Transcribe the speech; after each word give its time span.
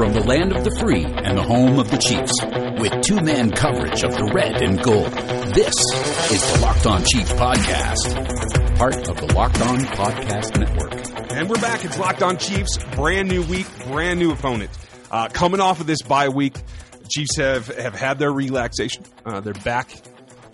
from 0.00 0.14
the 0.14 0.24
land 0.24 0.56
of 0.56 0.64
the 0.64 0.74
free 0.80 1.04
and 1.04 1.36
the 1.36 1.42
home 1.42 1.78
of 1.78 1.90
the 1.90 1.98
Chiefs, 1.98 2.32
with 2.80 3.02
two 3.02 3.20
man 3.20 3.50
coverage 3.50 4.02
of 4.02 4.10
the 4.16 4.24
red 4.32 4.62
and 4.62 4.82
gold. 4.82 5.12
This 5.52 5.74
is 6.32 6.54
the 6.54 6.58
Locked 6.62 6.86
On 6.86 7.04
Chiefs 7.04 7.30
podcast, 7.32 8.78
part 8.78 8.96
of 9.10 9.20
the 9.20 9.34
Locked 9.34 9.60
On 9.60 9.78
Podcast 9.80 10.58
Network. 10.58 11.30
And 11.32 11.50
we're 11.50 11.60
back. 11.60 11.84
It's 11.84 11.98
Locked 11.98 12.22
On 12.22 12.38
Chiefs. 12.38 12.78
Brand 12.94 13.28
new 13.28 13.42
week, 13.42 13.66
brand 13.88 14.18
new 14.18 14.32
opponent. 14.32 14.70
Uh, 15.10 15.28
coming 15.28 15.60
off 15.60 15.80
of 15.80 15.86
this 15.86 16.00
bye 16.00 16.30
week, 16.30 16.56
Chiefs 17.10 17.36
have, 17.36 17.66
have 17.66 17.94
had 17.94 18.18
their 18.18 18.32
relaxation. 18.32 19.04
Uh, 19.26 19.40
they're 19.40 19.52
back 19.52 19.90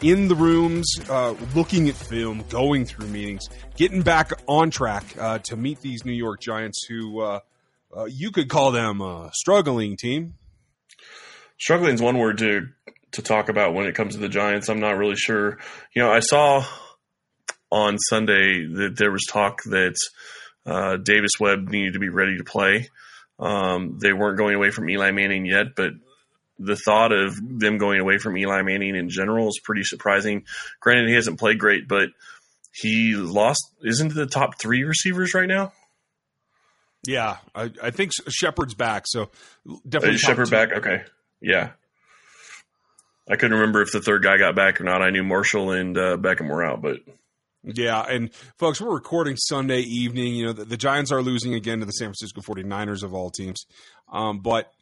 in 0.02 0.26
the 0.26 0.34
rooms, 0.34 0.92
uh, 1.08 1.36
looking 1.54 1.88
at 1.88 1.94
film, 1.94 2.44
going 2.48 2.84
through 2.84 3.06
meetings, 3.06 3.48
getting 3.76 4.02
back 4.02 4.32
on 4.48 4.70
track 4.70 5.04
uh, 5.20 5.38
to 5.44 5.54
meet 5.54 5.80
these 5.82 6.04
New 6.04 6.10
York 6.10 6.40
Giants, 6.40 6.84
who 6.88 7.20
uh, 7.20 7.38
uh, 7.94 8.04
you 8.04 8.30
could 8.30 8.48
call 8.48 8.70
them 8.70 9.00
a 9.00 9.30
struggling 9.34 9.96
team. 9.96 10.34
Struggling 11.58 11.94
is 11.94 12.02
one 12.02 12.18
word 12.18 12.38
to 12.38 12.68
to 13.12 13.22
talk 13.22 13.48
about 13.48 13.74
when 13.74 13.86
it 13.86 13.94
comes 13.94 14.14
to 14.14 14.20
the 14.20 14.28
Giants. 14.28 14.68
I'm 14.68 14.80
not 14.80 14.98
really 14.98 15.16
sure. 15.16 15.58
You 15.94 16.02
know, 16.02 16.10
I 16.10 16.20
saw 16.20 16.64
on 17.70 17.98
Sunday 17.98 18.66
that 18.66 18.94
there 18.96 19.10
was 19.10 19.24
talk 19.28 19.62
that 19.64 19.96
uh, 20.66 20.96
Davis 20.96 21.32
Webb 21.40 21.68
needed 21.68 21.94
to 21.94 21.98
be 21.98 22.08
ready 22.08 22.36
to 22.36 22.44
play. 22.44 22.88
Um, 23.38 23.98
they 24.00 24.12
weren't 24.12 24.38
going 24.38 24.54
away 24.54 24.70
from 24.70 24.88
Eli 24.88 25.10
Manning 25.12 25.46
yet, 25.46 25.68
but 25.76 25.92
the 26.58 26.76
thought 26.76 27.12
of 27.12 27.36
them 27.36 27.78
going 27.78 28.00
away 28.00 28.18
from 28.18 28.36
Eli 28.36 28.62
Manning 28.62 28.96
in 28.96 29.08
general 29.08 29.48
is 29.48 29.60
pretty 29.62 29.82
surprising. 29.84 30.44
Granted, 30.80 31.08
he 31.08 31.14
hasn't 31.14 31.38
played 31.38 31.58
great, 31.58 31.86
but 31.86 32.08
he 32.72 33.14
lost 33.14 33.62
isn't 33.82 34.14
the 34.14 34.26
top 34.26 34.58
three 34.60 34.84
receivers 34.84 35.34
right 35.34 35.48
now. 35.48 35.72
Yeah, 37.06 37.36
I, 37.54 37.70
I 37.82 37.90
think 37.90 38.12
Shepard's 38.28 38.74
back, 38.74 39.04
so 39.06 39.30
definitely 39.88 40.18
Shepard 40.18 40.50
back. 40.50 40.72
Okay, 40.72 41.02
yeah. 41.40 41.70
I 43.28 43.36
couldn't 43.36 43.58
remember 43.58 43.82
if 43.82 43.90
the 43.92 44.00
third 44.00 44.22
guy 44.22 44.36
got 44.36 44.54
back 44.54 44.80
or 44.80 44.84
not. 44.84 45.02
I 45.02 45.10
knew 45.10 45.24
Marshall 45.24 45.72
and 45.72 45.98
uh, 45.98 46.16
Beckham 46.16 46.48
were 46.48 46.64
out, 46.64 46.80
but 46.80 47.00
yeah, 47.64 48.00
and 48.02 48.32
folks, 48.58 48.80
we're 48.80 48.94
recording 48.94 49.36
Sunday 49.36 49.80
evening. 49.80 50.34
You 50.36 50.46
know, 50.46 50.52
the, 50.52 50.64
the, 50.64 50.76
Giants 50.76 51.10
are 51.10 51.20
losing 51.20 51.54
again 51.54 51.80
to 51.80 51.84
the 51.84 51.92
San 51.92 52.08
Francisco 52.08 52.40
49ers 52.40 53.02
of 53.02 53.12
all 53.12 53.30
teams. 53.30 53.66
Um, 54.12 54.38
but 54.38 54.72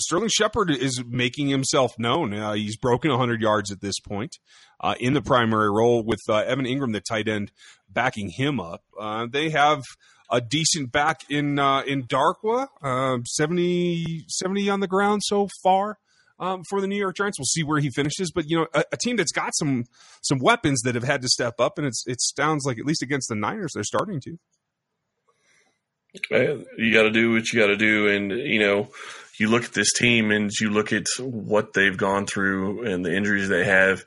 Sterling 0.00 0.28
Shepard 0.28 0.70
is 0.70 1.02
making 1.06 1.48
himself 1.48 1.98
known. 1.98 2.34
Uh, 2.34 2.54
he's 2.54 2.76
broken 2.76 3.10
100 3.10 3.40
yards 3.40 3.70
at 3.70 3.80
this 3.80 3.98
point 4.00 4.36
uh, 4.80 4.94
in 4.98 5.14
the 5.14 5.22
primary 5.22 5.70
role 5.70 6.02
with 6.02 6.20
uh, 6.28 6.38
Evan 6.38 6.64
Engram, 6.64 6.92
the 6.92 7.00
tight 7.00 7.28
end, 7.28 7.52
backing 7.88 8.30
him 8.30 8.60
up. 8.60 8.82
Uh, 8.98 9.26
they 9.30 9.50
have 9.50 9.82
a 10.30 10.40
decent 10.40 10.90
back 10.90 11.20
in 11.30 11.58
uh, 11.58 11.82
in 11.82 12.04
Darkwa, 12.04 12.68
uh, 12.82 13.18
70, 13.24 14.24
70 14.28 14.70
on 14.70 14.80
the 14.80 14.88
ground 14.88 15.22
so 15.24 15.48
far. 15.62 15.98
Um, 16.40 16.64
for 16.68 16.80
the 16.80 16.88
New 16.88 16.96
York 16.96 17.14
Giants, 17.14 17.38
we'll 17.38 17.46
see 17.46 17.62
where 17.62 17.78
he 17.78 17.90
finishes. 17.90 18.32
But 18.34 18.50
you 18.50 18.58
know, 18.58 18.66
a, 18.74 18.84
a, 18.90 18.96
team 18.96 19.14
that's 19.14 19.30
got 19.30 19.54
some 19.54 19.84
some 20.20 20.38
weapons 20.40 20.80
that 20.82 20.96
have 20.96 21.04
had 21.04 21.22
to 21.22 21.28
step 21.28 21.60
up, 21.60 21.78
and 21.78 21.86
it's 21.86 22.02
it 22.08 22.20
sounds 22.20 22.64
like 22.66 22.76
at 22.80 22.84
least 22.84 23.02
against 23.02 23.28
the 23.28 23.36
Niners, 23.36 23.70
they're 23.72 23.84
starting 23.84 24.20
to. 24.22 24.36
You 26.76 26.92
got 26.92 27.02
to 27.02 27.10
do 27.10 27.32
what 27.32 27.52
you 27.52 27.60
got 27.60 27.68
to 27.68 27.76
do, 27.76 28.08
and 28.08 28.32
you 28.32 28.58
know, 28.58 28.88
you 29.36 29.48
look 29.48 29.64
at 29.64 29.72
this 29.72 29.92
team 29.92 30.30
and 30.30 30.50
you 30.60 30.70
look 30.70 30.92
at 30.92 31.06
what 31.18 31.72
they've 31.72 31.96
gone 31.96 32.26
through 32.26 32.84
and 32.84 33.04
the 33.04 33.14
injuries 33.14 33.48
they 33.48 33.64
have. 33.64 34.04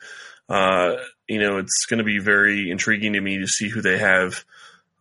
Uh, 0.50 0.96
you 1.28 1.40
know, 1.40 1.58
it's 1.58 1.86
going 1.90 1.98
to 1.98 2.04
be 2.04 2.20
very 2.20 2.72
intriguing 2.72 3.14
to 3.14 3.22
me 3.22 3.40
to 3.40 3.48
see 3.48 3.70
who 3.70 3.82
they 3.82 3.98
have, 3.98 4.46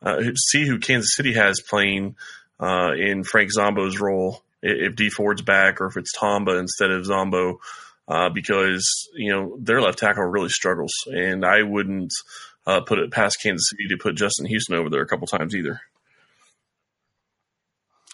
uh, 0.03 0.21
see 0.51 0.67
who 0.67 0.79
Kansas 0.79 1.15
City 1.15 1.35
has 1.35 1.61
playing 1.61 2.17
uh, 2.61 2.93
in 2.97 3.23
Frank 3.23 3.51
Zombo's 3.53 4.01
role. 4.01 4.43
If 4.63 4.97
D 4.97 5.11
Ford's 5.11 5.43
back 5.43 5.81
or 5.81 5.87
if 5.87 5.97
it's 5.97 6.13
Tamba 6.19 6.57
instead 6.57 6.91
of 6.91 7.05
Zombo, 7.05 7.61
uh, 8.09 8.31
because 8.31 9.09
you 9.15 9.31
know 9.31 9.57
their 9.61 9.81
left 9.81 9.99
tackle 9.99 10.25
really 10.25 10.49
struggles, 10.49 10.93
and 11.07 11.45
I 11.45 11.63
wouldn't 11.63 12.13
uh, 12.67 12.81
put 12.81 12.99
it 12.99 13.13
past 13.13 13.39
Kansas 13.41 13.69
City 13.71 13.89
to 13.89 13.97
put 13.97 14.17
Justin 14.17 14.47
Houston 14.47 14.75
over 14.75 14.91
there 14.91 15.03
a 15.03 15.07
couple 15.07 15.29
times 15.29 15.55
either. 15.55 15.83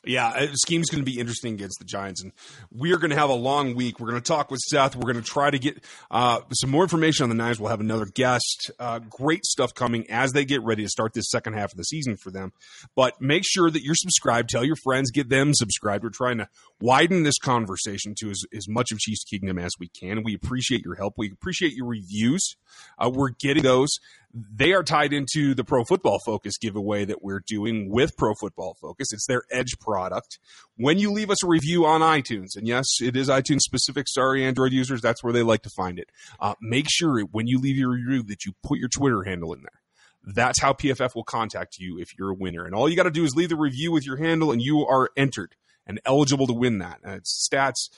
Yeah, 0.04 0.28
uh, 0.28 0.46
scheme's 0.54 0.90
going 0.90 1.04
to 1.04 1.08
be 1.08 1.20
interesting 1.20 1.54
against 1.54 1.78
the 1.78 1.84
Giants, 1.84 2.24
and 2.24 2.32
we 2.72 2.92
are 2.92 2.96
going 2.96 3.10
to 3.10 3.16
have 3.16 3.30
a 3.30 3.34
long 3.34 3.76
week. 3.76 4.00
We're 4.00 4.10
going 4.10 4.20
to 4.20 4.26
talk 4.26 4.50
with 4.50 4.58
Seth. 4.58 4.96
We're 4.96 5.12
going 5.12 5.22
to 5.22 5.30
try 5.30 5.48
to 5.48 5.60
get 5.60 5.84
uh, 6.10 6.40
some 6.54 6.70
more 6.70 6.82
information 6.82 7.22
on 7.22 7.28
the 7.28 7.36
Niners. 7.36 7.60
We'll 7.60 7.70
have 7.70 7.78
another 7.78 8.06
guest. 8.06 8.72
Uh, 8.80 8.98
great 8.98 9.44
stuff 9.44 9.74
coming 9.74 10.10
as 10.10 10.32
they 10.32 10.44
get 10.44 10.60
ready 10.62 10.82
to 10.82 10.88
start 10.88 11.12
this 11.14 11.30
second 11.30 11.52
half 11.52 11.70
of 11.70 11.76
the 11.76 11.84
season 11.84 12.16
for 12.16 12.32
them. 12.32 12.52
But 12.96 13.20
make 13.20 13.44
sure 13.46 13.70
that 13.70 13.84
you're 13.84 13.94
subscribed. 13.94 14.48
Tell 14.48 14.64
your 14.64 14.76
friends, 14.82 15.12
get 15.12 15.28
them 15.28 15.54
subscribed. 15.54 16.02
We're 16.02 16.10
trying 16.10 16.38
to 16.38 16.48
widen 16.80 17.22
this 17.22 17.38
conversation 17.38 18.16
to 18.22 18.30
as, 18.30 18.42
as 18.52 18.68
much 18.68 18.90
of 18.90 18.98
Chiefs 18.98 19.22
Kingdom 19.22 19.56
as 19.56 19.70
we 19.78 19.86
can. 19.86 20.24
We 20.24 20.34
appreciate 20.34 20.84
your 20.84 20.96
help. 20.96 21.14
We 21.16 21.30
appreciate 21.30 21.74
your 21.74 21.86
reviews. 21.86 22.56
Uh, 22.98 23.10
we're 23.14 23.30
getting 23.30 23.62
those 23.62 23.90
they 24.34 24.72
are 24.72 24.82
tied 24.82 25.12
into 25.12 25.54
the 25.54 25.64
Pro 25.64 25.84
Football 25.84 26.18
Focus 26.24 26.56
giveaway 26.58 27.04
that 27.04 27.22
we're 27.22 27.42
doing 27.46 27.90
with 27.90 28.16
Pro 28.16 28.34
Football 28.34 28.76
Focus. 28.80 29.12
It's 29.12 29.26
their 29.26 29.42
Edge 29.50 29.78
product. 29.78 30.38
When 30.76 30.98
you 30.98 31.12
leave 31.12 31.30
us 31.30 31.44
a 31.44 31.46
review 31.46 31.84
on 31.84 32.00
iTunes, 32.00 32.56
and 32.56 32.66
yes, 32.66 32.86
it 33.02 33.16
is 33.16 33.28
iTunes 33.28 33.60
specific, 33.60 34.06
sorry, 34.08 34.44
Android 34.44 34.72
users, 34.72 35.02
that's 35.02 35.22
where 35.22 35.32
they 35.32 35.42
like 35.42 35.62
to 35.62 35.70
find 35.70 35.98
it. 35.98 36.10
Uh, 36.40 36.54
make 36.62 36.86
sure 36.88 37.20
when 37.32 37.46
you 37.46 37.58
leave 37.58 37.76
your 37.76 37.90
review 37.90 38.22
that 38.22 38.46
you 38.46 38.52
put 38.62 38.78
your 38.78 38.88
Twitter 38.88 39.22
handle 39.22 39.52
in 39.52 39.60
there. 39.60 39.82
That's 40.24 40.60
how 40.60 40.72
PFF 40.72 41.14
will 41.14 41.24
contact 41.24 41.78
you 41.78 41.98
if 41.98 42.16
you're 42.16 42.30
a 42.30 42.34
winner. 42.34 42.64
And 42.64 42.74
all 42.74 42.88
you 42.88 42.96
got 42.96 43.02
to 43.04 43.10
do 43.10 43.24
is 43.24 43.34
leave 43.34 43.48
the 43.48 43.56
review 43.56 43.92
with 43.92 44.06
your 44.06 44.16
handle, 44.16 44.52
and 44.52 44.62
you 44.62 44.86
are 44.86 45.10
entered 45.16 45.56
and 45.86 46.00
eligible 46.06 46.46
to 46.46 46.52
win 46.52 46.78
that. 46.78 47.00
And 47.02 47.14
it's 47.14 47.48
stats, 47.52 47.90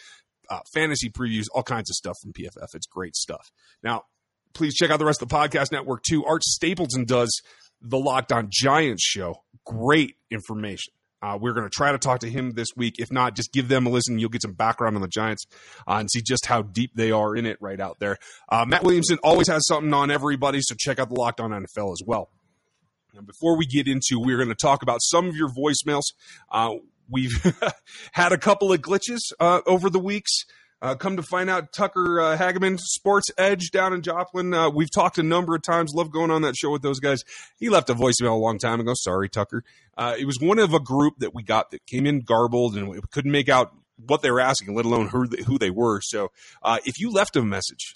uh, 0.51 0.61
fantasy 0.73 1.11
previews, 1.11 1.45
all 1.55 1.63
kinds 1.63 1.91
of 1.91 1.97
stuff 1.97 2.17
from 2.21 2.33
PFF. 2.33 2.75
It's 2.75 2.87
great 2.87 3.15
stuff. 3.15 3.53
Now, 3.83 4.05
please 4.55 4.75
check 4.75 4.91
out 4.91 4.99
the 4.99 5.05
rest 5.05 5.21
of 5.21 5.29
the 5.29 5.35
podcast 5.35 5.73
network 5.73 6.03
too. 6.03 6.25
Art 6.25 6.43
Stapleton 6.43 7.05
does 7.05 7.43
the 7.81 7.99
Locked 7.99 8.33
On 8.33 8.49
Giants 8.51 9.05
show. 9.05 9.43
Great 9.65 10.17
information. 10.31 10.93
Uh, 11.23 11.39
we're 11.41 11.55
going 11.55 11.65
to 11.65 11.71
try 11.71 11.91
to 11.91 11.97
talk 11.97 12.21
to 12.21 12.29
him 12.29 12.53
this 12.53 12.69
week. 12.77 12.97
If 12.99 13.11
not, 13.11 13.35
just 13.35 13.51
give 13.51 13.69
them 13.69 13.87
a 13.87 13.91
listen. 13.91 14.19
You'll 14.19 14.29
get 14.29 14.43
some 14.43 14.53
background 14.53 14.95
on 14.95 15.01
the 15.01 15.09
Giants 15.09 15.47
uh, 15.89 15.95
and 15.95 16.11
see 16.11 16.21
just 16.21 16.45
how 16.45 16.61
deep 16.61 16.91
they 16.95 17.13
are 17.13 17.35
in 17.35 17.47
it 17.47 17.57
right 17.61 17.81
out 17.81 17.99
there. 17.99 18.19
Uh, 18.51 18.67
Matt 18.67 18.85
Williamson 18.85 19.19
always 19.23 19.49
has 19.49 19.67
something 19.67 19.93
on 19.95 20.11
everybody, 20.11 20.61
so 20.61 20.75
check 20.79 20.99
out 20.99 21.09
the 21.09 21.15
Locked 21.15 21.41
On 21.41 21.51
NFL 21.51 21.93
as 21.93 22.03
well. 22.05 22.29
Before 23.25 23.57
we 23.57 23.65
get 23.65 23.89
into, 23.89 24.19
we're 24.19 24.37
going 24.37 24.49
to 24.51 24.55
talk 24.55 24.83
about 24.83 25.01
some 25.01 25.27
of 25.27 25.37
your 25.37 25.49
voicemails. 25.49 26.03
Uh, 26.51 26.75
we've 27.09 27.55
had 28.13 28.33
a 28.33 28.39
couple 28.39 28.71
of 28.71 28.81
glitches 28.81 29.21
uh, 29.41 29.61
over 29.67 29.89
the 29.89 30.01
weeks. 30.01 30.45
Uh, 30.85 30.95
come 30.95 31.17
to 31.17 31.23
find 31.23 31.49
out, 31.49 31.73
Tucker 31.73 32.21
uh, 32.21 32.37
Hageman, 32.37 32.79
Sports 32.79 33.29
Edge 33.39 33.71
down 33.71 33.95
in 33.95 34.03
Joplin. 34.03 34.53
Uh, 34.53 34.69
we've 34.69 34.91
talked 34.95 35.17
a 35.17 35.23
number 35.23 35.55
of 35.55 35.63
times. 35.63 35.95
Love 35.95 36.11
going 36.11 36.31
on 36.31 36.43
that 36.43 36.55
show 36.57 36.71
with 36.71 36.83
those 36.83 37.01
guys. 37.01 37.25
He 37.59 37.71
left 37.71 37.89
a 37.89 37.95
voicemail 37.95 38.33
a 38.33 38.35
long 38.35 38.59
time 38.59 38.81
ago. 38.81 38.93
Sorry, 38.95 39.31
Tucker. 39.31 39.65
Uh, 39.97 40.15
it 40.19 40.27
was 40.27 40.39
one 40.39 40.59
of 40.59 40.75
a 40.75 40.81
group 40.81 41.15
that 41.21 41.35
we 41.35 41.43
got 41.43 41.71
that 41.71 41.87
came 41.87 42.05
in 42.05 42.21
garbled 42.21 42.77
and 42.77 42.91
we 42.91 43.01
couldn't 43.13 43.33
make 43.33 43.49
out 43.49 43.73
what 43.97 44.21
they 44.21 44.31
were 44.31 44.41
asking, 44.41 44.75
let 44.75 44.85
alone 44.85 45.09
who 45.09 45.27
they, 45.27 45.43
who 45.43 45.57
they 45.59 45.71
were. 45.71 46.03
So 46.03 46.33
uh, 46.63 46.81
if 46.85 47.01
you 47.01 47.11
left 47.11 47.35
a 47.37 47.43
message 47.43 47.95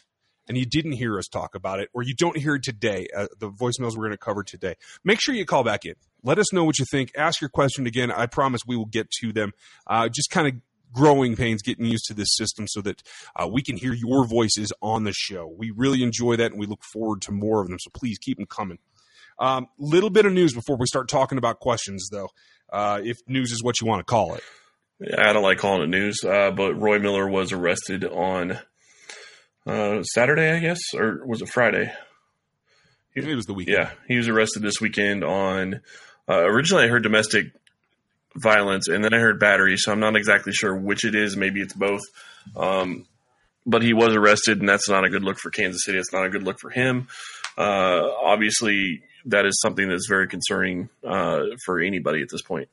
and 0.48 0.56
you 0.56 0.64
didn't 0.64 0.92
hear 0.92 1.18
us 1.18 1.28
talk 1.28 1.54
about 1.54 1.80
it, 1.80 1.90
or 1.92 2.02
you 2.02 2.14
don't 2.14 2.38
hear 2.38 2.54
it 2.54 2.62
today, 2.62 3.06
uh, 3.14 3.26
the 3.38 3.50
voicemails 3.50 3.98
we're 3.98 4.06
going 4.06 4.12
to 4.12 4.16
cover 4.16 4.42
today, 4.42 4.76
make 5.04 5.20
sure 5.20 5.34
you 5.34 5.44
call 5.44 5.62
back 5.62 5.84
in. 5.84 5.92
Let 6.22 6.38
us 6.38 6.54
know 6.54 6.64
what 6.64 6.78
you 6.78 6.86
think. 6.90 7.12
Ask 7.18 7.42
your 7.42 7.50
question 7.50 7.86
again. 7.86 8.10
I 8.10 8.24
promise 8.24 8.62
we 8.66 8.76
will 8.76 8.86
get 8.86 9.10
to 9.20 9.30
them. 9.30 9.52
Uh, 9.86 10.08
just 10.08 10.30
kind 10.30 10.48
of 10.48 10.54
growing 10.92 11.36
pains 11.36 11.62
getting 11.62 11.86
used 11.86 12.04
to 12.06 12.14
this 12.14 12.34
system 12.34 12.66
so 12.68 12.80
that 12.82 13.02
uh, 13.36 13.46
we 13.46 13.62
can 13.62 13.76
hear 13.76 13.92
your 13.92 14.26
voices 14.26 14.72
on 14.82 15.04
the 15.04 15.12
show. 15.12 15.46
We 15.46 15.70
really 15.70 16.02
enjoy 16.02 16.36
that 16.36 16.52
and 16.52 16.60
we 16.60 16.66
look 16.66 16.82
forward 16.82 17.22
to 17.22 17.32
more 17.32 17.60
of 17.60 17.68
them. 17.68 17.78
So 17.78 17.90
please 17.92 18.18
keep 18.18 18.38
them 18.38 18.46
coming. 18.46 18.78
Um, 19.38 19.68
little 19.78 20.10
bit 20.10 20.26
of 20.26 20.32
news 20.32 20.52
before 20.52 20.76
we 20.76 20.86
start 20.86 21.08
talking 21.08 21.38
about 21.38 21.60
questions, 21.60 22.08
though, 22.10 22.28
uh, 22.72 23.00
if 23.04 23.18
news 23.28 23.52
is 23.52 23.62
what 23.62 23.80
you 23.80 23.86
want 23.86 24.00
to 24.00 24.04
call 24.04 24.34
it. 24.34 24.42
Yeah, 25.00 25.30
I 25.30 25.32
don't 25.32 25.44
like 25.44 25.58
calling 25.58 25.82
it 25.82 25.88
news, 25.88 26.24
uh, 26.24 26.50
but 26.50 26.74
Roy 26.74 26.98
Miller 26.98 27.28
was 27.28 27.52
arrested 27.52 28.04
on 28.04 28.58
uh, 29.64 30.02
Saturday, 30.02 30.50
I 30.50 30.58
guess, 30.58 30.80
or 30.94 31.24
was 31.24 31.40
it 31.40 31.48
Friday? 31.48 31.92
He, 33.14 33.20
it 33.20 33.34
was 33.36 33.46
the 33.46 33.54
weekend. 33.54 33.78
Yeah, 33.78 33.90
he 34.08 34.16
was 34.16 34.26
arrested 34.26 34.62
this 34.62 34.80
weekend 34.80 35.22
on. 35.22 35.82
Uh, 36.28 36.44
originally, 36.44 36.84
I 36.84 36.88
heard 36.88 37.04
domestic 37.04 37.52
violence, 38.42 38.88
and 38.88 39.04
then 39.04 39.14
I 39.14 39.18
heard 39.18 39.38
battery. 39.38 39.76
So 39.76 39.92
I'm 39.92 40.00
not 40.00 40.16
exactly 40.16 40.52
sure 40.52 40.74
which 40.74 41.04
it 41.04 41.14
is. 41.14 41.36
Maybe 41.36 41.60
it's 41.60 41.74
both. 41.74 42.02
Um, 42.56 43.06
but 43.66 43.82
he 43.82 43.92
was 43.92 44.14
arrested, 44.14 44.60
and 44.60 44.68
that's 44.68 44.88
not 44.88 45.04
a 45.04 45.10
good 45.10 45.22
look 45.22 45.38
for 45.38 45.50
Kansas 45.50 45.84
City. 45.84 45.98
It's 45.98 46.12
not 46.12 46.24
a 46.24 46.30
good 46.30 46.42
look 46.42 46.58
for 46.60 46.70
him. 46.70 47.08
Uh, 47.56 48.08
obviously, 48.22 49.02
that 49.26 49.44
is 49.44 49.60
something 49.60 49.88
that's 49.88 50.08
very 50.08 50.28
concerning 50.28 50.88
uh, 51.04 51.42
for 51.66 51.80
anybody 51.80 52.22
at 52.22 52.28
this 52.30 52.42
point. 52.42 52.68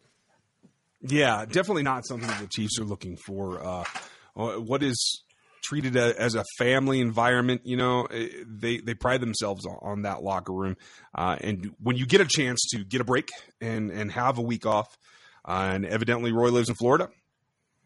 Yeah, 1.02 1.46
definitely 1.46 1.84
not 1.84 2.06
something 2.06 2.28
that 2.28 2.40
the 2.40 2.48
Chiefs 2.48 2.80
are 2.80 2.86
looking 2.86 3.18
for. 3.18 3.64
Uh, 3.64 3.84
what 4.34 4.84
is 4.84 5.24
treated 5.66 5.96
as 5.98 6.36
a 6.36 6.44
family 6.58 7.00
environment. 7.00 7.62
You 7.66 7.78
know, 7.78 8.06
eh, 8.06 8.30
they 8.46 8.78
they 8.78 8.94
pride 8.94 9.22
themselves 9.22 9.66
on, 9.66 10.04
that 10.04 10.24
locker 10.24 10.54
room. 10.54 10.78
Uh, 11.14 11.38
and 11.42 11.72
when 11.82 11.96
you 11.96 12.06
get 12.06 12.22
a 12.22 12.26
chance 12.26 12.62
to 12.74 12.84
get 12.84 13.02
a 13.02 13.04
break 13.04 13.30
and 13.60 13.92
and 13.92 14.12
have 14.12 14.38
a 14.38 14.42
week 14.42 14.66
off, 14.66 14.88
uh, 15.48 15.70
and 15.74 15.86
evidently, 15.86 16.32
Roy 16.32 16.50
lives 16.50 16.70
in 16.70 16.76
Florida. 16.76 17.10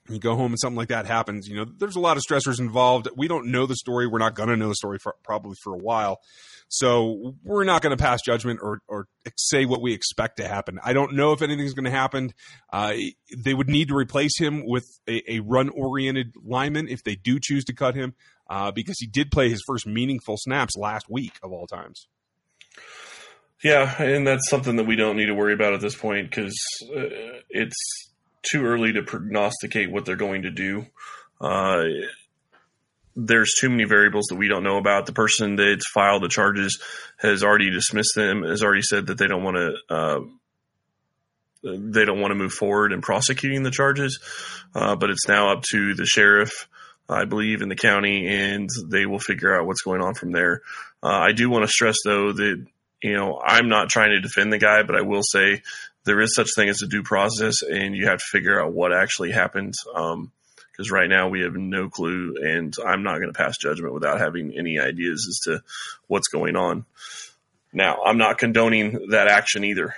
you 0.09 0.19
go 0.19 0.35
home 0.35 0.51
and 0.51 0.59
something 0.59 0.77
like 0.77 0.89
that 0.89 1.05
happens, 1.05 1.47
you 1.47 1.55
know, 1.55 1.65
there's 1.77 1.95
a 1.95 1.99
lot 1.99 2.17
of 2.17 2.23
stressors 2.23 2.59
involved. 2.59 3.07
We 3.15 3.27
don't 3.27 3.51
know 3.51 3.65
the 3.65 3.75
story. 3.75 4.07
We're 4.07 4.19
not 4.19 4.35
going 4.35 4.49
to 4.49 4.57
know 4.57 4.69
the 4.69 4.75
story 4.75 4.97
for, 4.97 5.15
probably 5.23 5.55
for 5.63 5.73
a 5.73 5.77
while. 5.77 6.19
So 6.71 7.35
we're 7.43 7.63
not 7.63 7.81
going 7.81 7.97
to 7.97 8.01
pass 8.01 8.21
judgment 8.21 8.59
or, 8.61 8.79
or 8.87 9.07
say 9.37 9.65
what 9.65 9.81
we 9.81 9.93
expect 9.93 10.37
to 10.37 10.47
happen. 10.47 10.79
I 10.83 10.93
don't 10.93 11.15
know 11.15 11.31
if 11.31 11.41
anything's 11.41 11.73
going 11.73 11.85
to 11.85 11.91
happen. 11.91 12.33
Uh, 12.71 12.93
they 13.35 13.53
would 13.55 13.69
need 13.69 13.87
to 13.87 13.95
replace 13.95 14.37
him 14.39 14.65
with 14.65 14.85
a, 15.07 15.37
a 15.37 15.39
run 15.39 15.69
oriented 15.69 16.35
lineman 16.43 16.87
if 16.87 17.03
they 17.03 17.15
do 17.15 17.39
choose 17.41 17.65
to 17.65 17.73
cut 17.73 17.95
him, 17.95 18.13
uh, 18.49 18.71
because 18.71 18.99
he 18.99 19.07
did 19.07 19.31
play 19.31 19.49
his 19.49 19.63
first 19.65 19.87
meaningful 19.87 20.37
snaps 20.37 20.75
last 20.77 21.07
week 21.09 21.33
of 21.41 21.51
all 21.51 21.65
times. 21.65 22.07
Yeah, 23.63 24.01
and 24.01 24.25
that's 24.25 24.49
something 24.49 24.77
that 24.77 24.87
we 24.87 24.95
don't 24.95 25.17
need 25.17 25.25
to 25.25 25.35
worry 25.35 25.53
about 25.53 25.73
at 25.73 25.81
this 25.81 25.95
point 25.95 26.29
because 26.29 26.57
uh, 26.95 27.41
it's 27.49 28.09
too 28.49 28.65
early 28.65 28.93
to 28.93 29.03
prognosticate 29.03 29.91
what 29.91 30.05
they're 30.05 30.15
going 30.15 30.43
to 30.43 30.51
do. 30.51 30.85
Uh, 31.41 31.83
there's 33.15 33.51
too 33.59 33.69
many 33.69 33.83
variables 33.83 34.27
that 34.29 34.37
we 34.37 34.47
don't 34.47 34.63
know 34.63 34.77
about. 34.77 35.05
The 35.05 35.13
person 35.13 35.57
that's 35.57 35.89
filed 35.93 36.23
the 36.23 36.29
charges 36.29 36.81
has 37.17 37.43
already 37.43 37.69
dismissed 37.69 38.15
them. 38.15 38.43
Has 38.43 38.63
already 38.63 38.81
said 38.81 39.07
that 39.07 39.17
they 39.17 39.27
don't 39.27 39.43
want 39.43 39.57
to. 39.57 39.93
Uh, 39.93 40.19
they 41.61 42.05
don't 42.05 42.21
want 42.21 42.31
to 42.31 42.35
move 42.35 42.53
forward 42.53 42.93
in 42.93 43.01
prosecuting 43.01 43.63
the 43.63 43.71
charges, 43.71 44.19
uh, 44.73 44.95
but 44.95 45.09
it's 45.09 45.27
now 45.27 45.51
up 45.51 45.61
to 45.71 45.93
the 45.93 46.05
sheriff, 46.05 46.69
I 47.09 47.25
believe, 47.25 47.61
in 47.61 47.67
the 47.67 47.75
county, 47.75 48.27
and 48.27 48.69
they 48.87 49.05
will 49.05 49.19
figure 49.19 49.53
out 49.53 49.67
what's 49.67 49.81
going 49.81 50.01
on 50.01 50.13
from 50.13 50.31
there. 50.31 50.61
Uh, 51.03 51.09
I 51.09 51.33
do 51.33 51.49
want 51.49 51.65
to 51.65 51.67
stress, 51.67 51.97
though, 52.05 52.31
that 52.31 52.65
you 53.01 53.13
know 53.13 53.39
I'm 53.43 53.69
not 53.69 53.89
trying 53.89 54.11
to 54.11 54.21
defend 54.21 54.51
the 54.51 54.57
guy, 54.57 54.83
but 54.83 54.95
I 54.95 55.01
will 55.01 55.23
say 55.23 55.61
there 56.05 56.21
is 56.21 56.33
such 56.33 56.49
thing 56.55 56.69
as 56.69 56.81
a 56.81 56.87
due 56.87 57.03
process, 57.03 57.61
and 57.61 57.95
you 57.95 58.07
have 58.07 58.19
to 58.19 58.25
figure 58.31 58.61
out 58.61 58.73
what 58.73 58.93
actually 58.93 59.31
happened. 59.31 59.75
Um, 59.93 60.31
because 60.71 60.91
right 60.91 61.09
now 61.09 61.27
we 61.27 61.41
have 61.41 61.55
no 61.55 61.89
clue, 61.89 62.35
and 62.41 62.73
I'm 62.85 63.03
not 63.03 63.15
going 63.19 63.33
to 63.33 63.37
pass 63.37 63.57
judgment 63.57 63.93
without 63.93 64.21
having 64.21 64.57
any 64.57 64.79
ideas 64.79 65.27
as 65.29 65.39
to 65.39 65.61
what's 66.07 66.29
going 66.29 66.55
on. 66.55 66.85
Now, 67.73 68.01
I'm 68.05 68.17
not 68.17 68.37
condoning 68.37 69.09
that 69.09 69.27
action 69.27 69.65
either. 69.65 69.93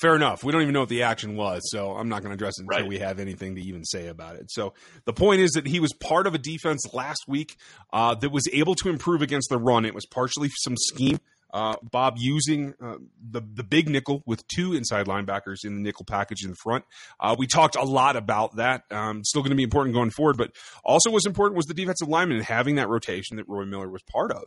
Fair 0.00 0.16
enough. 0.16 0.42
We 0.42 0.50
don't 0.50 0.62
even 0.62 0.72
know 0.72 0.80
what 0.80 0.88
the 0.88 1.02
action 1.02 1.36
was, 1.36 1.60
so 1.70 1.90
I'm 1.90 2.08
not 2.08 2.22
going 2.22 2.30
to 2.30 2.34
address 2.34 2.58
it 2.58 2.62
until 2.62 2.80
Right. 2.80 2.88
we 2.88 2.98
have 3.00 3.18
anything 3.18 3.56
to 3.56 3.60
even 3.60 3.84
say 3.84 4.06
about 4.06 4.36
it. 4.36 4.50
So 4.50 4.72
the 5.04 5.12
point 5.12 5.42
is 5.42 5.50
that 5.52 5.66
he 5.66 5.78
was 5.78 5.92
part 5.92 6.26
of 6.26 6.34
a 6.34 6.38
defense 6.38 6.86
last 6.94 7.24
week 7.28 7.56
uh, 7.92 8.14
that 8.14 8.30
was 8.30 8.44
able 8.52 8.74
to 8.76 8.88
improve 8.88 9.20
against 9.20 9.50
the 9.50 9.58
run. 9.58 9.84
It 9.84 9.94
was 9.94 10.06
partially 10.06 10.48
some 10.62 10.76
scheme. 10.78 11.18
Uh, 11.52 11.74
Bob 11.82 12.14
using 12.16 12.74
uh, 12.80 12.94
the 13.20 13.42
the 13.42 13.64
big 13.64 13.88
nickel 13.88 14.22
with 14.24 14.46
two 14.46 14.72
inside 14.72 15.06
linebackers 15.06 15.64
in 15.64 15.74
the 15.74 15.80
nickel 15.82 16.04
package 16.06 16.44
in 16.44 16.50
the 16.50 16.56
front. 16.62 16.84
Uh, 17.18 17.34
we 17.36 17.46
talked 17.48 17.74
a 17.74 17.82
lot 17.82 18.14
about 18.16 18.54
that. 18.56 18.84
Um, 18.92 19.24
still 19.24 19.42
going 19.42 19.50
to 19.50 19.56
be 19.56 19.64
important 19.64 19.92
going 19.92 20.10
forward, 20.10 20.36
but 20.38 20.52
also 20.84 21.10
was 21.10 21.26
important 21.26 21.56
was 21.56 21.66
the 21.66 21.74
defensive 21.74 22.06
lineman 22.08 22.36
and 22.36 22.46
having 22.46 22.76
that 22.76 22.88
rotation 22.88 23.36
that 23.36 23.48
Roy 23.48 23.64
Miller 23.64 23.90
was 23.90 24.02
part 24.10 24.30
of. 24.30 24.44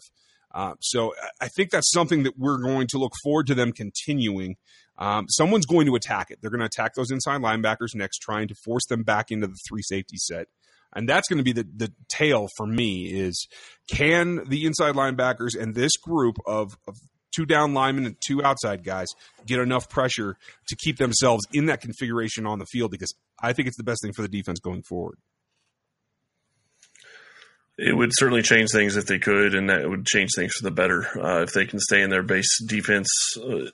Uh, 0.55 0.75
so 0.79 1.13
I 1.41 1.49
think 1.49 1.71
that's 1.71 1.91
something 1.91 2.23
that 2.23 2.37
we're 2.39 2.59
going 2.61 2.87
to 2.87 2.97
look 2.97 3.13
forward 3.23 3.47
to 3.47 3.55
them 3.55 3.71
continuing. 3.73 4.55
Um, 4.97 5.25
someone's 5.29 5.65
going 5.65 5.87
to 5.87 5.95
attack 5.95 6.29
it. 6.29 6.39
They're 6.41 6.51
going 6.51 6.59
to 6.59 6.65
attack 6.65 6.93
those 6.95 7.11
inside 7.11 7.41
linebackers 7.41 7.95
next, 7.95 8.19
trying 8.19 8.47
to 8.49 8.55
force 8.63 8.85
them 8.87 9.03
back 9.03 9.31
into 9.31 9.47
the 9.47 9.57
three 9.67 9.81
safety 9.81 10.17
set. 10.17 10.47
And 10.95 11.09
that's 11.09 11.27
going 11.27 11.39
to 11.39 11.43
be 11.43 11.53
the, 11.53 11.67
the 11.75 11.91
tail 12.07 12.47
for 12.55 12.67
me 12.67 13.05
is 13.05 13.47
can 13.89 14.47
the 14.47 14.65
inside 14.65 14.95
linebackers 14.95 15.59
and 15.59 15.73
this 15.73 15.97
group 15.97 16.37
of, 16.45 16.77
of 16.87 16.95
two 17.35 17.45
down 17.45 17.73
linemen 17.73 18.05
and 18.05 18.15
two 18.25 18.43
outside 18.43 18.83
guys 18.83 19.07
get 19.47 19.59
enough 19.59 19.89
pressure 19.89 20.37
to 20.67 20.75
keep 20.75 20.97
themselves 20.97 21.43
in 21.51 21.65
that 21.65 21.81
configuration 21.81 22.45
on 22.45 22.59
the 22.59 22.65
field? 22.65 22.91
Because 22.91 23.13
I 23.41 23.53
think 23.53 23.67
it's 23.67 23.77
the 23.77 23.83
best 23.83 24.01
thing 24.03 24.13
for 24.13 24.21
the 24.21 24.27
defense 24.27 24.59
going 24.59 24.83
forward. 24.83 25.17
It 27.77 27.95
would 27.95 28.11
certainly 28.13 28.43
change 28.43 28.69
things 28.71 28.97
if 28.97 29.07
they 29.07 29.17
could, 29.17 29.55
and 29.55 29.69
that 29.69 29.89
would 29.89 30.05
change 30.05 30.29
things 30.35 30.53
for 30.53 30.63
the 30.63 30.71
better. 30.71 31.07
Uh, 31.19 31.41
if 31.41 31.53
they 31.53 31.65
can 31.65 31.79
stay 31.79 32.01
in 32.01 32.11
their 32.11 32.21
base 32.21 32.61
defense, 32.63 33.09
uh, 33.37 33.65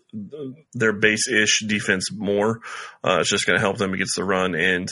their 0.74 0.94
base 0.94 1.28
ish 1.28 1.60
defense 1.68 2.10
more, 2.12 2.62
uh, 3.04 3.18
it's 3.20 3.30
just 3.30 3.46
going 3.46 3.58
to 3.58 3.62
help 3.62 3.78
them 3.78 3.94
against 3.94 4.16
the 4.16 4.24
run. 4.24 4.56
And 4.56 4.88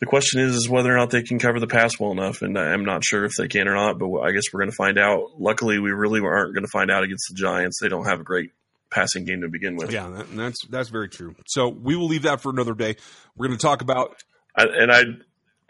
the 0.00 0.06
question 0.06 0.40
is, 0.40 0.54
is 0.54 0.68
whether 0.68 0.92
or 0.92 0.98
not 0.98 1.10
they 1.10 1.22
can 1.22 1.38
cover 1.38 1.60
the 1.60 1.66
pass 1.66 1.98
well 1.98 2.12
enough. 2.12 2.42
And 2.42 2.58
I'm 2.58 2.84
not 2.84 3.04
sure 3.04 3.24
if 3.24 3.32
they 3.38 3.48
can 3.48 3.68
or 3.68 3.74
not, 3.74 3.98
but 3.98 4.14
I 4.20 4.32
guess 4.32 4.44
we're 4.52 4.60
going 4.60 4.70
to 4.70 4.76
find 4.76 4.98
out. 4.98 5.38
Luckily, 5.38 5.78
we 5.78 5.90
really 5.90 6.20
aren't 6.20 6.54
going 6.54 6.64
to 6.64 6.70
find 6.70 6.90
out 6.90 7.04
against 7.04 7.28
the 7.30 7.36
Giants. 7.36 7.78
They 7.80 7.88
don't 7.88 8.06
have 8.06 8.20
a 8.20 8.24
great 8.24 8.50
passing 8.90 9.24
game 9.24 9.40
to 9.42 9.48
begin 9.48 9.76
with. 9.76 9.92
Yeah, 9.92 10.08
that, 10.08 10.36
that's 10.36 10.66
that's 10.68 10.88
very 10.90 11.08
true. 11.08 11.36
So 11.46 11.68
we 11.68 11.96
will 11.96 12.06
leave 12.06 12.22
that 12.22 12.42
for 12.42 12.50
another 12.50 12.74
day. 12.74 12.96
We're 13.36 13.46
going 13.46 13.58
to 13.58 13.62
talk 13.62 13.80
about 13.80 14.22
I, 14.56 14.64
and 14.64 14.92
I, 14.92 15.02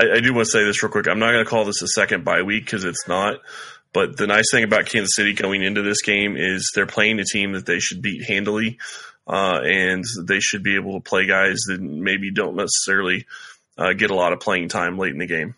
I, 0.01 0.17
I 0.17 0.21
do 0.21 0.33
want 0.33 0.47
to 0.47 0.51
say 0.51 0.65
this 0.65 0.83
real 0.83 0.91
quick. 0.91 1.09
I'm 1.09 1.19
not 1.19 1.33
going 1.33 1.45
to 1.45 1.51
call 1.51 1.65
this 1.65 1.83
a 1.83 1.89
second 1.89 2.25
bye 2.25 2.43
week 2.43 2.65
because 2.65 2.85
it's 2.85 3.07
not. 3.07 3.41
But 3.93 4.17
the 4.17 4.27
nice 4.27 4.45
thing 4.53 4.65
about 4.65 4.87
Kansas 4.87 5.17
City 5.17 5.33
going 5.33 5.63
into 5.63 5.83
this 5.83 6.03
game 6.03 6.37
is 6.37 6.71
they're 6.75 6.87
playing 6.87 7.19
a 7.19 7.25
team 7.25 7.53
that 7.53 7.67
they 7.67 7.81
should 7.81 8.01
beat 8.01 8.25
handily, 8.25 8.79
uh, 9.27 9.61
and 9.65 10.05
they 10.23 10.39
should 10.39 10.63
be 10.63 10.77
able 10.77 10.95
to 10.95 11.01
play 11.01 11.27
guys 11.27 11.59
that 11.67 11.81
maybe 11.81 12.31
don't 12.31 12.55
necessarily 12.55 13.27
uh, 13.77 13.93
get 13.93 14.11
a 14.11 14.15
lot 14.15 14.33
of 14.33 14.41
playing 14.41 14.69
time 14.69 14.97
late 14.97 15.13
in 15.13 15.19
the 15.19 15.27
game. 15.27 15.57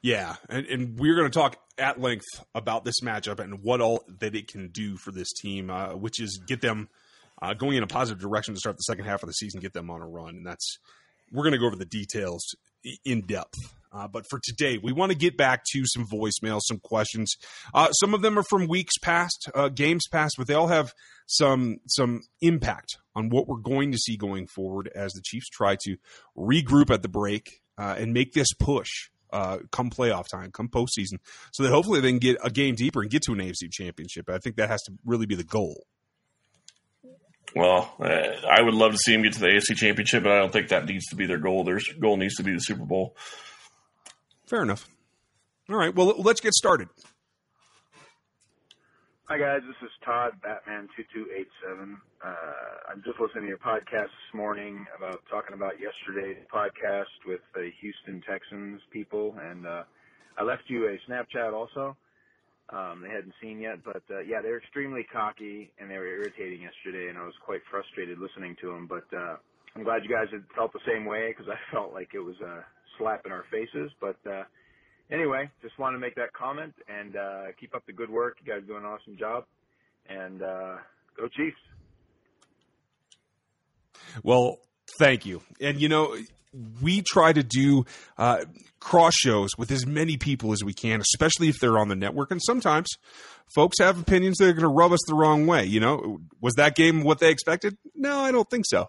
Yeah, 0.00 0.36
and, 0.48 0.66
and 0.66 0.98
we're 0.98 1.14
going 1.14 1.30
to 1.30 1.38
talk 1.38 1.58
at 1.78 2.00
length 2.00 2.24
about 2.54 2.84
this 2.84 3.00
matchup 3.00 3.38
and 3.38 3.62
what 3.62 3.82
all 3.82 4.04
that 4.20 4.34
it 4.34 4.48
can 4.48 4.68
do 4.68 4.96
for 4.96 5.12
this 5.12 5.32
team, 5.32 5.68
uh, 5.68 5.94
which 5.94 6.20
is 6.20 6.40
get 6.46 6.62
them 6.62 6.88
uh, 7.42 7.52
going 7.52 7.76
in 7.76 7.82
a 7.82 7.86
positive 7.86 8.20
direction 8.20 8.54
to 8.54 8.60
start 8.60 8.76
the 8.76 8.82
second 8.82 9.04
half 9.04 9.22
of 9.22 9.26
the 9.26 9.34
season, 9.34 9.60
get 9.60 9.74
them 9.74 9.90
on 9.90 10.00
a 10.00 10.06
run, 10.06 10.36
and 10.36 10.46
that's 10.46 10.78
we're 11.32 11.42
going 11.42 11.52
to 11.52 11.58
go 11.58 11.66
over 11.66 11.76
the 11.76 11.84
details 11.84 12.54
in 13.04 13.22
depth. 13.22 13.74
Uh, 13.92 14.06
but 14.06 14.26
for 14.28 14.38
today, 14.42 14.78
we 14.82 14.92
want 14.92 15.10
to 15.10 15.16
get 15.16 15.36
back 15.36 15.62
to 15.72 15.84
some 15.86 16.06
voicemails, 16.06 16.60
some 16.64 16.78
questions. 16.78 17.34
Uh, 17.72 17.90
some 17.92 18.12
of 18.12 18.20
them 18.20 18.38
are 18.38 18.42
from 18.42 18.66
weeks 18.66 18.98
past, 18.98 19.48
uh, 19.54 19.68
games 19.68 20.04
past, 20.10 20.34
but 20.36 20.46
they 20.46 20.54
all 20.54 20.66
have 20.66 20.92
some 21.26 21.78
some 21.86 22.20
impact 22.42 22.98
on 23.14 23.30
what 23.30 23.48
we're 23.48 23.56
going 23.56 23.92
to 23.92 23.98
see 23.98 24.16
going 24.16 24.46
forward 24.46 24.90
as 24.94 25.12
the 25.12 25.22
Chiefs 25.24 25.48
try 25.48 25.76
to 25.84 25.96
regroup 26.36 26.90
at 26.90 27.02
the 27.02 27.08
break 27.08 27.62
uh, 27.78 27.94
and 27.98 28.12
make 28.12 28.32
this 28.32 28.52
push 28.52 28.90
uh, 29.32 29.58
come 29.72 29.88
playoff 29.88 30.28
time, 30.28 30.50
come 30.50 30.68
postseason, 30.68 31.18
so 31.52 31.62
that 31.62 31.70
hopefully 31.70 32.00
they 32.00 32.10
can 32.10 32.18
get 32.18 32.36
a 32.44 32.50
game 32.50 32.74
deeper 32.74 33.00
and 33.00 33.10
get 33.10 33.22
to 33.22 33.32
an 33.32 33.38
AFC 33.38 33.70
championship. 33.70 34.28
I 34.28 34.38
think 34.38 34.56
that 34.56 34.68
has 34.68 34.82
to 34.82 34.92
really 35.06 35.26
be 35.26 35.36
the 35.36 35.44
goal. 35.44 35.86
Well, 37.56 37.94
uh, 37.98 38.46
I 38.50 38.60
would 38.60 38.74
love 38.74 38.92
to 38.92 38.98
see 38.98 39.12
them 39.12 39.22
get 39.22 39.32
to 39.32 39.40
the 39.40 39.46
AFC 39.46 39.74
Championship, 39.76 40.24
but 40.24 40.32
I 40.32 40.40
don't 40.40 40.52
think 40.52 40.68
that 40.68 40.84
needs 40.84 41.06
to 41.06 41.16
be 41.16 41.24
their 41.24 41.38
goal. 41.38 41.64
Their 41.64 41.80
goal 41.98 42.18
needs 42.18 42.34
to 42.34 42.42
be 42.42 42.52
the 42.52 42.60
Super 42.60 42.84
Bowl. 42.84 43.16
Fair 44.46 44.62
enough. 44.62 44.86
All 45.70 45.76
right, 45.76 45.94
well, 45.94 46.14
let's 46.18 46.42
get 46.42 46.52
started. 46.52 46.88
Hi 49.24 49.38
guys, 49.38 49.62
this 49.66 49.88
is 49.88 49.90
Todd 50.04 50.32
Batman 50.42 50.86
two 50.94 51.02
two 51.12 51.26
eight 51.34 51.48
seven. 51.66 51.96
Uh, 52.22 52.92
I'm 52.92 53.02
just 53.04 53.18
listening 53.18 53.44
to 53.44 53.48
your 53.48 53.58
podcast 53.58 54.12
this 54.12 54.34
morning 54.34 54.86
about 54.96 55.22
talking 55.28 55.54
about 55.54 55.80
yesterday's 55.80 56.36
podcast 56.52 57.10
with 57.26 57.40
the 57.54 57.70
Houston 57.80 58.22
Texans 58.28 58.82
people, 58.92 59.34
and 59.42 59.66
uh, 59.66 59.82
I 60.38 60.44
left 60.44 60.64
you 60.68 60.86
a 60.88 61.10
Snapchat 61.10 61.54
also. 61.54 61.96
Um, 62.70 63.00
they 63.02 63.08
hadn't 63.08 63.34
seen 63.40 63.60
yet, 63.60 63.84
but 63.84 64.02
uh, 64.10 64.20
yeah, 64.20 64.42
they're 64.42 64.58
extremely 64.58 65.04
cocky 65.04 65.70
and 65.78 65.90
they 65.90 65.96
were 65.96 66.06
irritating 66.06 66.62
yesterday, 66.62 67.08
and 67.08 67.16
I 67.16 67.24
was 67.24 67.34
quite 67.44 67.60
frustrated 67.70 68.18
listening 68.18 68.56
to 68.60 68.68
them. 68.68 68.88
But 68.88 69.06
uh, 69.16 69.36
I'm 69.76 69.84
glad 69.84 70.02
you 70.02 70.10
guys 70.10 70.26
had 70.32 70.42
felt 70.54 70.72
the 70.72 70.80
same 70.86 71.04
way 71.04 71.28
because 71.30 71.46
I 71.52 71.56
felt 71.72 71.92
like 71.92 72.10
it 72.14 72.18
was 72.20 72.36
a 72.40 72.64
slap 72.98 73.24
in 73.24 73.32
our 73.32 73.44
faces. 73.52 73.92
But 74.00 74.16
uh, 74.28 74.44
anyway, 75.10 75.48
just 75.62 75.78
wanted 75.78 75.96
to 75.96 76.00
make 76.00 76.16
that 76.16 76.32
comment 76.32 76.74
and 76.88 77.16
uh, 77.16 77.42
keep 77.58 77.74
up 77.74 77.86
the 77.86 77.92
good 77.92 78.10
work. 78.10 78.38
You 78.44 78.52
guys 78.52 78.62
do 78.66 78.76
an 78.76 78.84
awesome 78.84 79.16
job, 79.16 79.44
and 80.08 80.42
uh, 80.42 80.76
go 81.16 81.28
Chiefs. 81.28 81.56
Well, 84.22 84.58
thank 84.98 85.24
you. 85.24 85.42
And 85.60 85.80
you 85.80 85.88
know, 85.88 86.16
we 86.80 87.02
try 87.02 87.32
to 87.32 87.42
do 87.42 87.84
uh, 88.18 88.44
cross 88.80 89.14
shows 89.14 89.50
with 89.58 89.70
as 89.70 89.86
many 89.86 90.16
people 90.16 90.52
as 90.52 90.62
we 90.62 90.72
can, 90.72 91.00
especially 91.00 91.48
if 91.48 91.56
they're 91.60 91.78
on 91.78 91.88
the 91.88 91.96
network. 91.96 92.30
And 92.30 92.40
sometimes 92.42 92.88
folks 93.54 93.78
have 93.78 94.00
opinions 94.00 94.38
that 94.38 94.48
are 94.48 94.52
going 94.52 94.62
to 94.62 94.68
rub 94.68 94.92
us 94.92 95.00
the 95.06 95.14
wrong 95.14 95.46
way. 95.46 95.64
You 95.64 95.80
know, 95.80 96.20
was 96.40 96.54
that 96.54 96.76
game 96.76 97.02
what 97.02 97.18
they 97.18 97.30
expected? 97.30 97.76
No, 97.94 98.18
I 98.18 98.32
don't 98.32 98.48
think 98.48 98.64
so. 98.66 98.82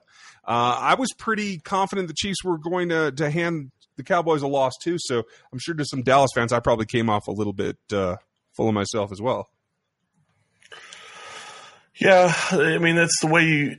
Uh, 0.48 0.78
I 0.80 0.96
was 0.96 1.10
pretty 1.18 1.60
confident 1.60 2.08
the 2.08 2.14
Chiefs 2.14 2.44
were 2.44 2.58
going 2.58 2.90
to 2.90 3.12
to 3.12 3.30
hand 3.30 3.72
the 3.98 4.04
Cowboys 4.04 4.42
a 4.42 4.48
loss 4.48 4.74
too. 4.82 4.98
So 5.00 5.24
I'm 5.52 5.60
sure 5.60 5.76
to 5.76 5.84
some 5.86 6.04
Dallas 6.04 6.32
fans, 6.34 6.54
I 6.54 6.60
probably 6.60 6.86
came 6.86 7.10
off 7.10 7.28
a 7.28 7.32
little 7.32 7.54
bit 7.54 7.78
uh, 7.92 8.16
full 8.54 8.70
of 8.70 8.74
myself 8.74 9.12
as 9.12 9.22
well. 9.22 9.50
Yeah, 12.00 12.32
I 12.52 12.78
mean 12.78 12.96
that's 12.96 13.20
the 13.22 13.28
way 13.28 13.44
you. 13.44 13.78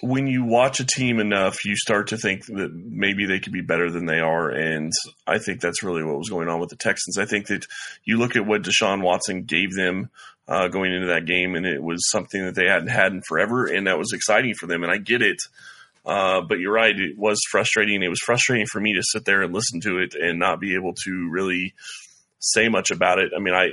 When 0.00 0.26
you 0.26 0.44
watch 0.44 0.80
a 0.80 0.86
team 0.86 1.18
enough, 1.18 1.64
you 1.64 1.76
start 1.76 2.08
to 2.08 2.18
think 2.18 2.46
that 2.46 2.72
maybe 2.74 3.26
they 3.26 3.40
could 3.40 3.52
be 3.52 3.62
better 3.62 3.90
than 3.90 4.06
they 4.06 4.20
are, 4.20 4.50
and 4.50 4.92
I 5.26 5.38
think 5.38 5.60
that's 5.60 5.82
really 5.82 6.04
what 6.04 6.18
was 6.18 6.28
going 6.28 6.48
on 6.48 6.60
with 6.60 6.70
the 6.70 6.76
Texans. 6.76 7.16
I 7.16 7.24
think 7.24 7.46
that 7.46 7.66
you 8.04 8.18
look 8.18 8.36
at 8.36 8.46
what 8.46 8.62
Deshaun 8.62 9.02
Watson 9.02 9.44
gave 9.44 9.72
them 9.74 10.10
uh, 10.46 10.68
going 10.68 10.92
into 10.92 11.06
that 11.06 11.26
game, 11.26 11.54
and 11.54 11.64
it 11.64 11.82
was 11.82 12.10
something 12.10 12.44
that 12.44 12.54
they 12.54 12.66
hadn't 12.66 12.88
had 12.88 13.12
in 13.12 13.22
forever, 13.26 13.66
and 13.66 13.86
that 13.86 13.98
was 13.98 14.12
exciting 14.12 14.54
for 14.54 14.66
them. 14.66 14.82
And 14.82 14.92
I 14.92 14.98
get 14.98 15.22
it, 15.22 15.38
Uh, 16.04 16.42
but 16.42 16.58
you're 16.58 16.72
right; 16.74 16.94
it 16.98 17.16
was 17.16 17.40
frustrating. 17.50 18.02
It 18.02 18.08
was 18.10 18.20
frustrating 18.20 18.66
for 18.66 18.80
me 18.80 18.92
to 18.94 19.02
sit 19.02 19.24
there 19.24 19.42
and 19.42 19.54
listen 19.54 19.80
to 19.82 19.98
it 19.98 20.14
and 20.14 20.38
not 20.38 20.60
be 20.60 20.74
able 20.74 20.92
to 21.04 21.30
really 21.30 21.72
say 22.40 22.68
much 22.68 22.90
about 22.90 23.18
it. 23.18 23.32
I 23.34 23.40
mean, 23.40 23.54
I 23.54 23.70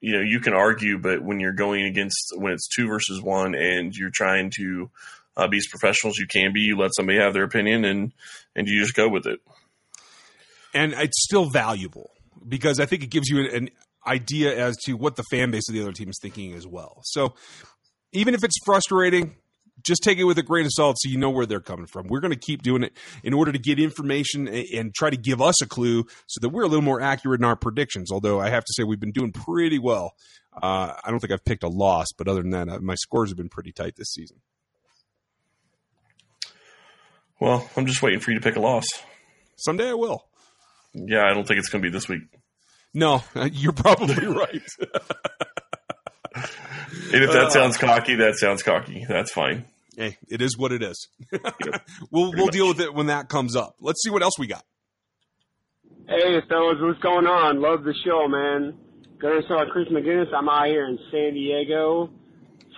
you 0.00 0.12
know 0.12 0.20
you 0.20 0.40
can 0.40 0.52
argue, 0.52 0.98
but 0.98 1.22
when 1.22 1.40
you're 1.40 1.52
going 1.54 1.86
against 1.86 2.32
when 2.36 2.52
it's 2.52 2.68
two 2.68 2.88
versus 2.88 3.22
one 3.22 3.54
and 3.54 3.94
you're 3.94 4.10
trying 4.12 4.50
to 4.58 4.90
uh, 5.36 5.48
be 5.48 5.58
as 5.58 5.66
professional 5.66 6.10
as 6.10 6.18
you 6.18 6.26
can 6.26 6.52
be, 6.52 6.60
you 6.60 6.76
let 6.76 6.92
somebody 6.96 7.18
have 7.18 7.34
their 7.34 7.44
opinion 7.44 7.84
and 7.84 8.12
and 8.54 8.68
you 8.68 8.80
just 8.80 8.94
go 8.94 9.08
with 9.08 9.26
it. 9.26 9.40
And 10.74 10.92
it's 10.92 11.22
still 11.22 11.48
valuable 11.48 12.10
because 12.46 12.80
I 12.80 12.86
think 12.86 13.02
it 13.02 13.10
gives 13.10 13.28
you 13.28 13.48
an, 13.50 13.70
idea 14.06 14.56
as 14.56 14.76
to 14.84 14.94
what 14.94 15.16
the 15.16 15.24
fan 15.30 15.50
base 15.50 15.68
of 15.68 15.74
the 15.74 15.82
other 15.82 15.92
team 15.92 16.08
is 16.08 16.18
thinking 16.20 16.54
as 16.54 16.66
well. 16.66 17.00
So 17.04 17.34
even 18.12 18.34
if 18.34 18.44
it's 18.44 18.56
frustrating, 18.64 19.36
just 19.82 20.02
take 20.02 20.18
it 20.18 20.24
with 20.24 20.38
a 20.38 20.42
grain 20.42 20.64
of 20.64 20.72
salt 20.72 20.96
so 20.98 21.08
you 21.08 21.18
know 21.18 21.30
where 21.30 21.44
they're 21.44 21.60
coming 21.60 21.86
from. 21.86 22.06
We're 22.08 22.20
going 22.20 22.32
to 22.32 22.38
keep 22.38 22.62
doing 22.62 22.82
it 22.82 22.96
in 23.22 23.34
order 23.34 23.52
to 23.52 23.58
get 23.58 23.78
information 23.78 24.48
and 24.48 24.94
try 24.94 25.10
to 25.10 25.16
give 25.16 25.42
us 25.42 25.60
a 25.60 25.66
clue 25.66 26.04
so 26.26 26.40
that 26.40 26.48
we're 26.48 26.62
a 26.62 26.68
little 26.68 26.84
more 26.84 27.00
accurate 27.00 27.40
in 27.40 27.44
our 27.44 27.56
predictions. 27.56 28.10
Although 28.10 28.40
I 28.40 28.48
have 28.48 28.64
to 28.64 28.72
say 28.74 28.84
we've 28.84 29.00
been 29.00 29.12
doing 29.12 29.32
pretty 29.32 29.78
well. 29.78 30.14
Uh, 30.62 30.94
I 31.04 31.10
don't 31.10 31.20
think 31.20 31.32
I've 31.32 31.44
picked 31.44 31.64
a 31.64 31.68
loss, 31.68 32.06
but 32.16 32.28
other 32.28 32.40
than 32.40 32.52
that, 32.52 32.68
uh, 32.68 32.78
my 32.80 32.94
scores 32.94 33.28
have 33.28 33.36
been 33.36 33.50
pretty 33.50 33.72
tight 33.72 33.96
this 33.96 34.12
season. 34.12 34.38
Well, 37.40 37.68
I'm 37.76 37.86
just 37.86 38.02
waiting 38.02 38.20
for 38.20 38.30
you 38.30 38.38
to 38.38 38.42
pick 38.42 38.56
a 38.56 38.60
loss. 38.60 38.86
Someday 39.56 39.90
I 39.90 39.94
will. 39.94 40.24
Yeah, 40.94 41.24
I 41.24 41.34
don't 41.34 41.46
think 41.46 41.58
it's 41.58 41.68
going 41.68 41.82
to 41.82 41.88
be 41.88 41.92
this 41.92 42.08
week. 42.08 42.22
No, 42.94 43.22
you're 43.52 43.72
probably 43.72 44.14
right. 44.26 44.62
And 47.12 47.22
if 47.22 47.32
that 47.32 47.46
uh, 47.46 47.50
sounds 47.50 47.76
cocky, 47.76 48.16
that 48.16 48.36
sounds 48.36 48.62
cocky. 48.62 49.04
That's 49.08 49.30
fine. 49.30 49.64
Hey, 49.96 50.16
it 50.28 50.42
is 50.42 50.58
what 50.58 50.72
it 50.72 50.82
is. 50.82 51.08
yep, 51.32 51.86
we'll 52.10 52.32
we'll 52.32 52.46
much. 52.46 52.52
deal 52.52 52.68
with 52.68 52.80
it 52.80 52.92
when 52.92 53.06
that 53.06 53.28
comes 53.28 53.56
up. 53.56 53.76
Let's 53.80 54.02
see 54.02 54.10
what 54.10 54.22
else 54.22 54.38
we 54.38 54.46
got. 54.46 54.64
Hey, 56.08 56.38
fellas, 56.48 56.76
what's 56.80 57.00
going 57.00 57.26
on? 57.26 57.60
Love 57.60 57.84
the 57.84 57.94
show, 58.04 58.28
man. 58.28 58.76
Gonna 59.18 59.42
start 59.44 59.70
Chris 59.70 59.88
McGinnis. 59.88 60.32
I'm 60.34 60.48
out 60.48 60.66
here 60.66 60.86
in 60.86 60.98
San 61.10 61.34
Diego. 61.34 62.10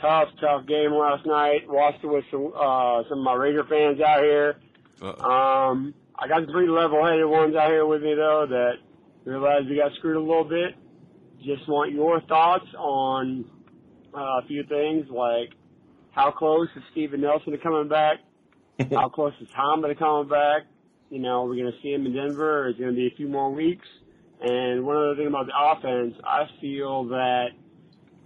Tough, 0.00 0.28
tough 0.40 0.66
game 0.66 0.92
last 0.92 1.26
night. 1.26 1.68
Watched 1.68 2.04
it 2.04 2.06
with 2.06 2.24
some 2.30 2.52
uh, 2.54 3.02
some 3.08 3.18
of 3.18 3.24
my 3.24 3.34
Raider 3.34 3.64
fans 3.64 4.00
out 4.00 4.22
here. 4.22 4.56
Uh-oh. 5.02 5.30
Um, 5.30 5.94
I 6.18 6.28
got 6.28 6.44
some 6.44 6.52
pretty 6.52 6.68
level-headed 6.68 7.26
ones 7.26 7.54
out 7.56 7.70
here 7.70 7.86
with 7.86 8.02
me 8.02 8.14
though 8.14 8.46
that 8.48 8.72
realized 9.24 9.68
we 9.68 9.76
got 9.76 9.92
screwed 9.98 10.16
a 10.16 10.20
little 10.20 10.44
bit. 10.44 10.74
Just 11.44 11.68
want 11.68 11.92
your 11.92 12.20
thoughts 12.22 12.66
on 12.76 13.44
uh, 14.14 14.40
a 14.40 14.42
few 14.46 14.64
things 14.64 15.06
like 15.10 15.50
how 16.12 16.32
close 16.32 16.68
is 16.74 16.82
Steven 16.90 17.20
Nelson 17.20 17.52
to 17.52 17.58
coming 17.58 17.88
back? 17.88 18.18
how 18.90 19.08
close 19.08 19.32
is 19.40 19.48
Tom 19.54 19.82
to 19.82 19.94
coming 19.94 20.28
back? 20.28 20.62
You 21.10 21.20
know, 21.20 21.44
we're 21.44 21.56
going 21.56 21.72
to 21.72 21.78
see 21.82 21.92
him 21.92 22.06
in 22.06 22.14
Denver. 22.14 22.62
Or 22.62 22.68
it's 22.68 22.78
going 22.78 22.90
to 22.90 22.96
be 22.96 23.06
a 23.06 23.16
few 23.16 23.28
more 23.28 23.52
weeks. 23.52 23.86
And 24.40 24.84
one 24.84 24.96
other 24.96 25.16
thing 25.16 25.26
about 25.26 25.46
the 25.46 25.52
offense, 25.56 26.14
I 26.24 26.44
feel 26.60 27.04
that 27.08 27.48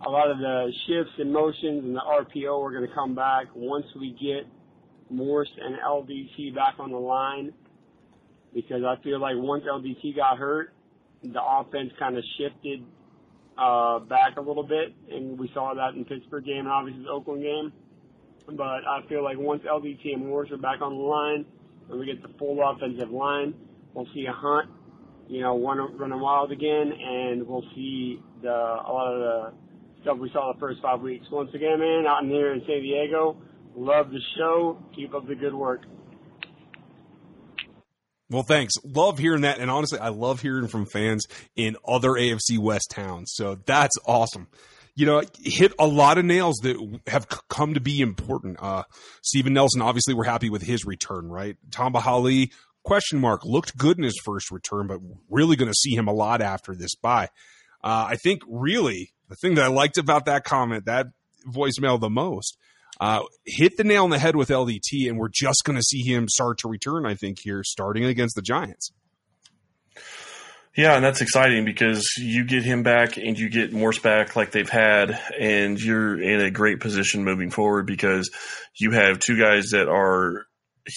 a 0.04 0.10
lot 0.10 0.30
of 0.30 0.38
the 0.38 0.72
shifts 0.86 1.12
and 1.18 1.32
motions 1.32 1.84
and 1.84 1.94
the 1.94 2.00
RPO 2.00 2.60
are 2.60 2.70
going 2.70 2.88
to 2.88 2.94
come 2.94 3.14
back 3.14 3.46
once 3.54 3.86
we 3.98 4.10
get 4.10 4.46
Morse 5.10 5.50
and 5.60 5.76
LDT 5.76 6.54
back 6.54 6.74
on 6.78 6.90
the 6.90 6.98
line. 6.98 7.52
Because 8.54 8.82
I 8.84 9.02
feel 9.02 9.20
like 9.20 9.34
once 9.36 9.64
LDT 9.64 10.16
got 10.16 10.38
hurt, 10.38 10.74
the 11.22 11.42
offense 11.42 11.90
kind 11.98 12.18
of 12.18 12.24
shifted 12.36 12.84
uh, 13.56 14.00
back 14.00 14.36
a 14.36 14.40
little 14.40 14.66
bit, 14.66 14.94
and 15.10 15.38
we 15.38 15.50
saw 15.54 15.72
that 15.74 15.94
in 15.94 16.04
Pittsburgh 16.04 16.44
game 16.44 16.60
and 16.60 16.68
obviously 16.68 17.04
the 17.04 17.08
Oakland 17.08 17.42
game. 17.42 17.72
But 18.46 18.62
I 18.86 19.00
feel 19.08 19.22
like 19.22 19.38
once 19.38 19.62
LDT 19.62 20.14
and 20.14 20.26
Morris 20.26 20.50
are 20.50 20.58
back 20.58 20.80
on 20.82 20.94
the 20.94 21.02
line, 21.02 21.46
and 21.88 21.98
we 21.98 22.06
get 22.06 22.20
the 22.22 22.36
full 22.38 22.58
offensive 22.62 23.10
line, 23.10 23.54
we'll 23.94 24.08
see 24.14 24.26
a 24.26 24.32
hunt, 24.32 24.68
you 25.28 25.40
know, 25.40 25.58
run, 25.64 25.96
running 25.96 26.20
wild 26.20 26.50
again, 26.50 26.92
and 26.92 27.46
we'll 27.46 27.64
see 27.74 28.20
the 28.42 28.50
a 28.50 28.90
lot 28.92 29.14
of 29.14 29.20
the 29.20 29.52
stuff 30.02 30.18
we 30.18 30.30
saw 30.32 30.52
the 30.52 30.58
first 30.58 30.80
five 30.82 31.00
weeks. 31.00 31.26
Once 31.30 31.50
again, 31.54 31.78
man, 31.78 32.06
out 32.06 32.22
in 32.22 32.30
here 32.30 32.52
in 32.52 32.60
San 32.66 32.82
Diego, 32.82 33.36
love 33.74 34.10
the 34.10 34.20
show. 34.36 34.78
Keep 34.94 35.14
up 35.14 35.26
the 35.26 35.34
good 35.34 35.54
work. 35.54 35.82
Well, 38.32 38.42
thanks. 38.42 38.72
Love 38.82 39.18
hearing 39.18 39.42
that. 39.42 39.58
And 39.58 39.70
honestly, 39.70 39.98
I 39.98 40.08
love 40.08 40.40
hearing 40.40 40.66
from 40.66 40.86
fans 40.86 41.26
in 41.54 41.76
other 41.86 42.10
AFC 42.10 42.58
West 42.58 42.90
towns. 42.90 43.32
So 43.34 43.58
that's 43.66 43.94
awesome. 44.06 44.48
You 44.94 45.06
know, 45.06 45.22
hit 45.42 45.72
a 45.78 45.86
lot 45.86 46.18
of 46.18 46.24
nails 46.24 46.56
that 46.62 47.00
have 47.06 47.26
come 47.48 47.74
to 47.74 47.80
be 47.80 48.00
important. 48.00 48.56
Uh, 48.60 48.84
Steven 49.22 49.52
Nelson, 49.52 49.82
obviously, 49.82 50.14
we're 50.14 50.24
happy 50.24 50.50
with 50.50 50.62
his 50.62 50.84
return, 50.84 51.28
right? 51.28 51.56
Tamba 51.70 52.00
Hali, 52.00 52.52
question 52.84 53.18
mark, 53.18 53.44
looked 53.44 53.76
good 53.76 53.98
in 53.98 54.04
his 54.04 54.18
first 54.24 54.50
return, 54.50 54.86
but 54.86 54.98
really 55.30 55.56
going 55.56 55.70
to 55.70 55.78
see 55.78 55.94
him 55.94 56.08
a 56.08 56.12
lot 56.12 56.40
after 56.40 56.74
this 56.74 56.94
bye. 56.94 57.28
Uh, 57.84 58.06
I 58.10 58.16
think 58.16 58.42
really 58.48 59.12
the 59.32 59.36
thing 59.36 59.54
that 59.54 59.64
I 59.64 59.68
liked 59.68 59.96
about 59.96 60.26
that 60.26 60.44
comment, 60.44 60.84
that 60.84 61.06
voicemail 61.46 61.98
the 61.98 62.10
most, 62.10 62.58
uh, 63.00 63.22
hit 63.46 63.78
the 63.78 63.84
nail 63.84 64.04
on 64.04 64.10
the 64.10 64.18
head 64.18 64.36
with 64.36 64.50
LDT, 64.50 65.08
and 65.08 65.18
we're 65.18 65.30
just 65.30 65.64
going 65.64 65.76
to 65.76 65.82
see 65.82 66.02
him 66.02 66.28
start 66.28 66.58
to 66.58 66.68
return. 66.68 67.06
I 67.06 67.14
think 67.14 67.38
here, 67.42 67.64
starting 67.64 68.04
against 68.04 68.36
the 68.36 68.42
Giants. 68.42 68.92
Yeah, 70.76 70.96
and 70.96 71.04
that's 71.04 71.22
exciting 71.22 71.64
because 71.64 72.14
you 72.18 72.44
get 72.44 72.62
him 72.62 72.82
back 72.82 73.16
and 73.16 73.38
you 73.38 73.48
get 73.48 73.72
Morse 73.72 73.98
back 73.98 74.36
like 74.36 74.52
they've 74.52 74.68
had, 74.68 75.18
and 75.38 75.80
you're 75.80 76.20
in 76.20 76.42
a 76.42 76.50
great 76.50 76.80
position 76.80 77.24
moving 77.24 77.50
forward 77.50 77.86
because 77.86 78.30
you 78.74 78.90
have 78.90 79.18
two 79.18 79.38
guys 79.38 79.70
that 79.70 79.88
are 79.88 80.46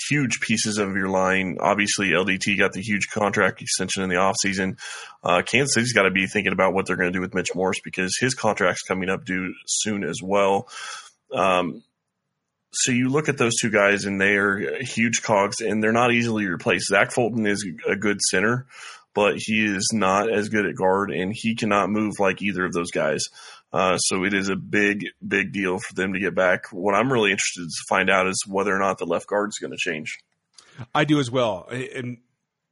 huge 0.10 0.40
pieces 0.40 0.78
of 0.78 0.96
your 0.96 1.10
line. 1.10 1.58
Obviously, 1.60 2.10
LDT 2.10 2.58
got 2.58 2.74
the 2.74 2.82
huge 2.82 3.08
contract 3.10 3.62
extension 3.62 4.04
in 4.04 4.10
the 4.10 4.16
offseason. 4.16 4.78
Uh, 5.24 5.42
Kansas 5.42 5.74
City's 5.74 5.94
got 5.94 6.04
to 6.04 6.12
be 6.12 6.28
thinking 6.28 6.54
about 6.54 6.74
what 6.74 6.86
they're 6.86 6.96
going 6.96 7.12
to 7.12 7.18
do 7.18 7.22
with 7.22 7.34
Mitch 7.34 7.54
Morse 7.56 7.80
because 7.84 8.18
his 8.20 8.34
contract's 8.34 8.82
coming 8.82 9.10
up 9.10 9.26
due 9.26 9.54
soon 9.68 10.04
as 10.04 10.20
well. 10.24 10.68
Um, 11.34 11.84
so 12.72 12.92
you 12.92 13.10
look 13.10 13.30
at 13.30 13.38
those 13.38 13.56
two 13.56 13.70
guys, 13.70 14.06
and 14.06 14.20
they 14.20 14.36
are 14.36 14.84
huge 14.84 15.22
cogs, 15.22 15.62
and 15.62 15.82
they're 15.82 15.94
not 15.94 16.12
easily 16.12 16.46
replaced. 16.46 16.88
Zach 16.88 17.12
Fulton 17.12 17.46
is 17.46 17.66
a 17.88 17.96
good 17.96 18.20
center, 18.22 18.66
but 19.14 19.36
he 19.38 19.66
is 19.66 19.92
not 19.94 20.30
as 20.32 20.50
good 20.50 20.66
at 20.66 20.76
guard, 20.76 21.10
and 21.12 21.34
he 21.34 21.56
cannot 21.56 21.90
move 21.90 22.20
like 22.20 22.42
either 22.42 22.66
of 22.66 22.74
those 22.74 22.92
guys. 22.92 23.24
Uh, 23.76 23.98
so 23.98 24.24
it 24.24 24.34
is 24.34 24.48
a 24.48 24.56
big, 24.56 25.08
big 25.28 25.52
deal 25.52 25.80
for 25.80 25.94
them 25.96 26.14
to 26.14 26.20
get 26.20 26.34
back. 26.34 26.72
What 26.72 26.96
I'm 26.96 27.12
really 27.12 27.32
interested 27.32 27.68
to 27.68 27.84
find 27.90 28.10
out 28.10 28.26
is 28.26 28.42
whether 28.48 28.74
or 28.74 28.80
not 28.80 29.00
the 29.00 29.06
left 29.06 29.28
guard 29.28 29.50
is 29.50 29.58
going 29.60 29.72
to 29.72 29.78
change. 29.78 30.18
I 30.94 31.04
do 31.04 31.20
as 31.20 31.30
well, 31.30 31.68
and 31.70 32.20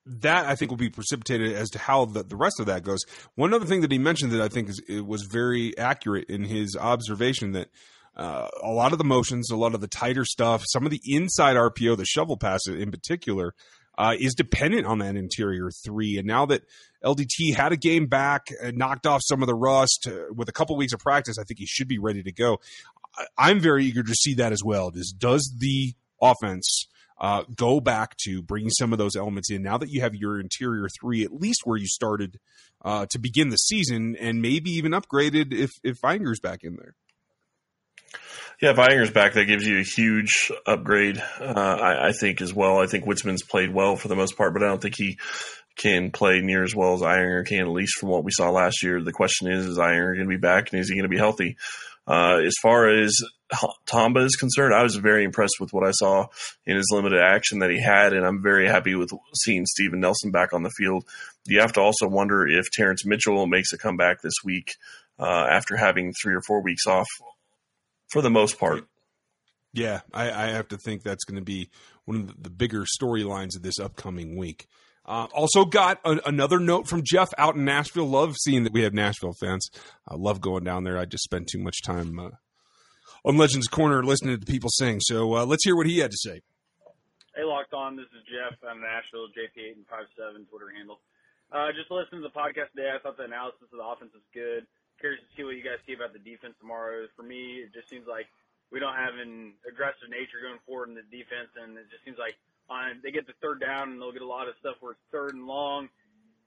that 0.06 0.46
I 0.46 0.56
think 0.56 0.72
will 0.72 0.78
be 0.78 0.90
precipitated 0.90 1.56
as 1.56 1.70
to 1.72 1.80
how 1.80 2.06
the, 2.06 2.24
the 2.24 2.38
rest 2.38 2.62
of 2.62 2.68
that 2.68 2.84
goes. 2.84 3.04
One 3.36 3.54
other 3.54 3.66
thing 3.66 3.82
that 3.82 3.92
he 3.92 3.98
mentioned 3.98 4.32
that 4.32 4.42
I 4.42 4.48
think 4.48 4.70
is, 4.70 4.82
was 5.02 5.24
very 5.24 5.78
accurate 5.78 6.30
in 6.30 6.46
his 6.46 6.78
observation 6.78 7.52
that 7.52 7.68
uh, 8.16 8.48
a 8.62 8.72
lot 8.72 8.94
of 8.94 8.98
the 8.98 9.04
motions, 9.04 9.52
a 9.52 9.58
lot 9.58 9.76
of 9.76 9.82
the 9.82 9.90
tighter 9.90 10.24
stuff, 10.24 10.64
some 10.68 10.86
of 10.86 10.92
the 10.92 11.02
inside 11.06 11.58
RPO, 11.58 11.98
the 11.98 12.06
shovel 12.06 12.38
pass 12.38 12.66
in 12.66 12.92
particular, 12.92 13.56
uh, 13.98 14.16
is 14.20 14.34
dependent 14.34 14.86
on 14.86 15.00
that 15.00 15.16
interior 15.16 15.70
three. 15.86 16.18
And 16.18 16.28
now 16.28 16.46
that 16.48 16.64
LDT 17.04 17.56
had 17.56 17.72
a 17.72 17.78
game 17.78 18.08
back, 18.08 18.48
knocked 18.62 19.06
off 19.06 19.22
some 19.24 19.42
of 19.42 19.48
the 19.48 19.56
rust 19.56 20.08
uh, 20.08 20.34
with 20.34 20.50
a 20.50 20.52
couple 20.54 20.76
weeks 20.76 20.94
of 20.94 21.00
practice, 21.00 21.38
I 21.40 21.44
think 21.44 21.60
he 21.60 21.66
should 21.66 21.88
be 21.88 22.00
ready 22.00 22.24
to 22.24 22.32
go. 22.32 22.60
I, 23.38 23.52
am 23.52 23.60
very 23.60 23.86
eager 23.86 24.04
to 24.04 24.14
see 24.14 24.34
that 24.36 24.52
as 24.52 24.64
well. 24.64 24.90
Does 24.90 25.14
does 25.16 25.54
the 25.60 25.94
offense 26.22 26.88
uh, 27.20 27.44
go 27.56 27.80
back 27.80 28.16
to 28.26 28.42
bringing 28.42 28.72
some 28.72 28.92
of 28.92 28.98
those 28.98 29.16
elements 29.16 29.52
in 29.52 29.62
now 29.62 29.78
that 29.78 29.90
you 29.90 30.02
have 30.02 30.16
your 30.16 30.40
interior 30.40 30.88
three 31.00 31.24
at 31.24 31.32
least 31.32 31.62
where 31.64 31.78
you 31.78 31.88
started 31.88 32.40
uh, 32.84 33.06
to 33.12 33.20
begin 33.20 33.50
the 33.50 33.58
season, 33.58 34.16
and 34.20 34.42
maybe 34.42 34.72
even 34.72 34.92
upgraded 34.92 35.54
if 35.54 35.72
if 35.84 36.02
Ehinger's 36.02 36.40
back 36.40 36.64
in 36.64 36.76
there? 36.76 36.96
Yeah, 38.64 38.72
if 38.78 39.14
back, 39.14 39.34
that 39.34 39.44
gives 39.44 39.68
you 39.68 39.80
a 39.80 39.84
huge 39.84 40.50
upgrade, 40.66 41.22
uh, 41.42 41.44
I, 41.44 42.08
I, 42.08 42.12
think, 42.14 42.40
as 42.40 42.54
well. 42.54 42.80
I 42.80 42.88
think 42.88 43.04
Witzmann's 43.04 43.44
played 43.44 43.74
well 43.74 43.98
for 43.98 44.08
the 44.08 44.16
most 44.16 44.38
part, 44.38 44.54
but 44.54 44.64
I 44.64 44.68
don't 44.68 44.82
think 44.82 44.96
he 44.96 45.20
can 45.76 46.12
play 46.12 46.40
near 46.40 46.64
as 46.64 46.74
well 46.74 46.94
as 46.94 47.02
Ehinger 47.02 47.46
can, 47.46 47.60
at 47.60 47.68
least 47.68 47.96
from 48.00 48.08
what 48.08 48.24
we 48.24 48.32
saw 48.32 48.52
last 48.52 48.82
year. 48.82 49.02
The 49.02 49.12
question 49.12 49.52
is, 49.52 49.66
is 49.66 49.78
Ehinger 49.78 50.16
going 50.16 50.30
to 50.30 50.34
be 50.34 50.38
back 50.38 50.72
and 50.72 50.80
is 50.80 50.88
he 50.88 50.96
going 50.96 51.04
to 51.04 51.10
be 51.10 51.18
healthy? 51.18 51.58
Uh, 52.08 52.38
as 52.38 52.54
far 52.62 52.88
as 52.88 53.14
Tamba 53.86 54.22
is 54.22 54.38
concerned, 54.38 54.74
I 54.74 54.84
was 54.84 54.96
very 54.96 55.26
impressed 55.26 55.58
with 55.60 55.74
what 55.74 55.86
I 55.86 55.92
saw 55.92 56.28
in 56.66 56.78
his 56.78 56.88
limited 56.90 57.20
action 57.20 57.60
that 57.60 57.70
he 57.70 57.82
had, 57.82 58.14
and 58.14 58.26
I'm 58.26 58.42
very 58.42 58.70
happy 58.70 58.96
with 58.96 59.12
seeing 59.44 59.66
Steven 59.66 60.00
Nelson 60.00 60.32
back 60.32 60.54
on 60.54 60.64
the 60.64 60.72
field. 60.78 61.04
You 61.46 61.60
have 61.60 61.74
to 61.74 61.82
also 61.82 62.08
wonder 62.08 62.48
if 62.48 62.72
Terrence 62.72 63.06
Mitchell 63.06 63.46
makes 63.46 63.74
a 63.74 63.78
comeback 63.78 64.22
this 64.22 64.36
week 64.42 64.76
uh, 65.20 65.48
after 65.52 65.76
having 65.76 66.14
three 66.14 66.34
or 66.34 66.42
four 66.42 66.62
weeks 66.62 66.88
off 66.88 67.10
for 68.14 68.22
the 68.22 68.30
most 68.30 68.60
part. 68.60 68.86
Yeah, 69.74 70.02
I, 70.14 70.32
I 70.32 70.46
have 70.50 70.68
to 70.68 70.78
think 70.78 71.02
that's 71.02 71.26
going 71.26 71.40
to 71.40 71.44
be 71.44 71.70
one 72.06 72.18
of 72.18 72.44
the 72.44 72.52
bigger 72.52 72.86
storylines 72.86 73.56
of 73.56 73.64
this 73.64 73.80
upcoming 73.80 74.38
week. 74.38 74.68
Uh, 75.04 75.28
also 75.34 75.66
got 75.66 76.00
a, 76.06 76.22
another 76.28 76.60
note 76.60 76.88
from 76.88 77.02
Jeff 77.04 77.34
out 77.40 77.56
in 77.56 77.66
Nashville. 77.66 78.06
Love 78.06 78.36
seeing 78.38 78.64
that 78.64 78.72
we 78.72 78.84
have 78.84 78.94
Nashville 78.94 79.34
fans. 79.42 79.68
I 80.08 80.14
love 80.16 80.40
going 80.40 80.64
down 80.64 80.84
there. 80.84 80.98
I 80.98 81.06
just 81.06 81.24
spend 81.24 81.48
too 81.52 81.58
much 81.58 81.82
time 81.82 82.20
uh, 82.20 82.30
on 83.26 83.36
Legends 83.36 83.68
Corner 83.68 84.04
listening 84.04 84.40
to 84.40 84.46
people 84.46 84.70
sing. 84.70 85.00
So 85.02 85.36
uh, 85.36 85.46
let's 85.46 85.66
hear 85.66 85.76
what 85.76 85.88
he 85.88 85.98
had 85.98 86.12
to 86.12 86.18
say. 86.18 86.42
Hey, 87.36 87.44
locked 87.44 87.74
On. 87.74 87.98
This 87.98 88.06
is 88.14 88.22
Jeff 88.30 88.62
out 88.64 88.78
of 88.78 88.82
Nashville, 88.84 89.26
JP8 89.34 89.74
and 89.74 89.86
57 89.90 90.46
Twitter 90.46 90.70
handle. 90.78 91.02
Uh, 91.52 91.74
just 91.74 91.90
listening 91.90 92.22
to 92.22 92.30
the 92.30 92.38
podcast 92.38 92.70
today, 92.78 92.94
I 92.94 93.02
thought 93.02 93.18
the 93.18 93.26
analysis 93.26 93.66
of 93.74 93.78
the 93.82 93.84
offense 93.84 94.14
was 94.14 94.24
good. 94.34 94.70
Curious 95.00 95.22
to 95.22 95.30
see 95.36 95.44
what 95.44 95.58
you 95.58 95.66
guys 95.66 95.82
see 95.84 95.94
about 95.98 96.14
the 96.14 96.24
defense 96.24 96.56
tomorrow. 96.60 97.08
For 97.16 97.24
me, 97.24 97.64
it 97.66 97.74
just 97.74 97.90
seems 97.90 98.08
like 98.08 98.28
we 98.72 98.82
don't 98.82 98.98
have 98.98 99.14
an 99.22 99.54
aggressive 99.70 100.10
nature 100.10 100.42
going 100.42 100.62
forward 100.66 100.90
in 100.90 100.98
the 100.98 101.06
defense, 101.14 101.54
and 101.60 101.78
it 101.78 101.86
just 101.94 102.02
seems 102.02 102.18
like 102.18 102.34
on 102.72 103.04
they 103.04 103.12
get 103.12 103.28
the 103.28 103.38
third 103.44 103.60
down 103.60 103.92
and 103.92 103.98
they'll 104.00 104.16
get 104.16 104.24
a 104.24 104.28
lot 104.28 104.48
of 104.48 104.56
stuff 104.64 104.80
where 104.80 104.96
it's 104.96 105.08
third 105.12 105.36
and 105.36 105.46
long, 105.46 105.92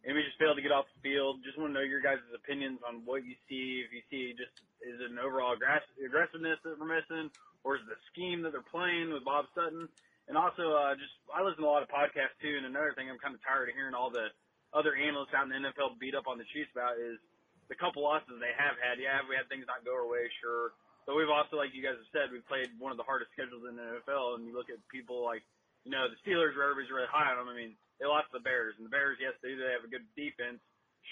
and 0.03 0.17
we 0.17 0.25
just 0.25 0.41
fail 0.41 0.57
to 0.57 0.65
get 0.65 0.73
off 0.73 0.89
the 0.97 1.03
field. 1.05 1.45
Just 1.45 1.55
want 1.55 1.71
to 1.71 1.77
know 1.77 1.85
your 1.85 2.01
guys' 2.01 2.23
opinions 2.35 2.81
on 2.83 3.05
what 3.05 3.23
you 3.23 3.39
see. 3.47 3.85
If 3.85 3.93
you 3.93 4.03
see 4.09 4.35
just 4.35 4.53
is 4.83 4.99
it 4.99 5.11
an 5.11 5.21
overall 5.21 5.55
aggressiveness 5.55 6.59
that 6.65 6.79
we're 6.79 6.89
missing, 6.89 7.31
or 7.63 7.77
is 7.77 7.83
it 7.85 7.91
the 7.95 8.03
scheme 8.11 8.43
that 8.43 8.51
they're 8.55 8.73
playing 8.75 9.13
with 9.13 9.27
Bob 9.27 9.47
Sutton? 9.55 9.89
And 10.27 10.35
also, 10.35 10.75
uh, 10.75 10.99
just 10.99 11.15
I 11.31 11.43
listen 11.47 11.63
to 11.63 11.69
a 11.69 11.71
lot 11.71 11.87
of 11.87 11.91
podcasts 11.91 12.35
too. 12.43 12.59
And 12.59 12.67
another 12.67 12.91
thing, 12.99 13.07
I'm 13.07 13.23
kind 13.23 13.35
of 13.35 13.43
tired 13.47 13.71
of 13.71 13.79
hearing 13.79 13.95
all 13.95 14.11
the 14.11 14.35
other 14.75 14.99
analysts 14.99 15.31
out 15.31 15.47
in 15.47 15.55
the 15.55 15.63
NFL 15.63 15.99
beat 16.03 16.19
up 16.19 16.27
on 16.27 16.39
the 16.39 16.49
Chiefs 16.51 16.75
about 16.75 16.99
is 16.99 17.23
the 17.69 17.79
couple 17.79 18.03
losses 18.03 18.39
they 18.39 18.55
have 18.55 18.79
had. 18.79 18.99
Yeah, 18.99 19.23
we 19.27 19.35
had 19.35 19.51
things 19.51 19.67
not 19.67 19.83
go 19.83 19.95
our 19.95 20.09
way, 20.09 20.27
sure. 20.43 20.75
But 21.07 21.15
we've 21.15 21.31
also, 21.31 21.55
like 21.55 21.71
you 21.71 21.87
guys 21.87 21.99
have 21.99 22.11
said, 22.11 22.35
we've 22.35 22.47
played 22.51 22.75
one 22.83 22.91
of 22.91 22.99
the 22.99 23.07
hardest 23.07 23.31
schedules 23.35 23.63
in 23.67 23.79
the 23.79 24.03
NFL. 24.03 24.39
And 24.39 24.47
you 24.47 24.55
look 24.55 24.71
at 24.71 24.83
people 24.91 25.23
like, 25.23 25.47
you 25.87 25.95
know, 25.95 26.11
the 26.11 26.19
Steelers, 26.27 26.59
where 26.59 26.67
everybody's 26.67 26.91
really 26.91 27.07
high 27.07 27.31
on 27.31 27.39
them. 27.39 27.47
I 27.47 27.55
mean, 27.55 27.79
they 28.03 28.07
lost 28.11 28.29
the 28.35 28.43
Bears, 28.43 28.75
and 28.77 28.85
the 28.85 28.93
Bears, 28.93 29.17
yes, 29.23 29.33
they 29.41 29.57
they 29.57 29.73
have 29.73 29.87
a 29.87 29.91
good 29.91 30.05
defense, 30.19 30.61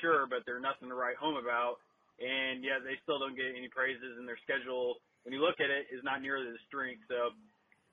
sure, 0.02 0.28
but 0.28 0.44
they're 0.44 0.60
nothing 0.60 0.92
to 0.92 0.98
write 0.98 1.16
home 1.16 1.38
about. 1.40 1.80
And 2.20 2.60
yeah, 2.62 2.78
they 2.78 2.98
still 3.02 3.18
don't 3.18 3.34
get 3.34 3.56
any 3.56 3.72
praises, 3.72 4.18
and 4.20 4.28
their 4.28 4.38
schedule, 4.44 5.00
when 5.24 5.32
you 5.32 5.40
look 5.40 5.58
at 5.58 5.70
it, 5.72 5.88
is 5.90 6.04
not 6.04 6.20
nearly 6.20 6.46
the 6.46 6.60
strength. 6.68 7.02
So 7.08 7.32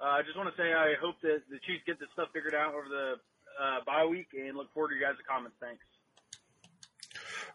uh, 0.03 0.19
I 0.19 0.21
just 0.21 0.35
want 0.35 0.51
to 0.51 0.57
say 0.59 0.73
I 0.73 0.97
hope 0.99 1.17
that 1.23 1.45
the 1.49 1.61
Chiefs 1.63 1.87
get 1.87 1.97
this 1.97 2.11
stuff 2.13 2.29
figured 2.33 2.53
out 2.53 2.75
over 2.75 2.89
the 2.89 3.21
uh, 3.57 3.79
bye 3.87 4.05
week, 4.05 4.33
and 4.35 4.57
look 4.57 4.69
forward 4.73 4.93
to 4.93 4.95
your 4.99 5.05
guys' 5.05 5.21
comments. 5.25 5.57
Thanks. 5.61 5.85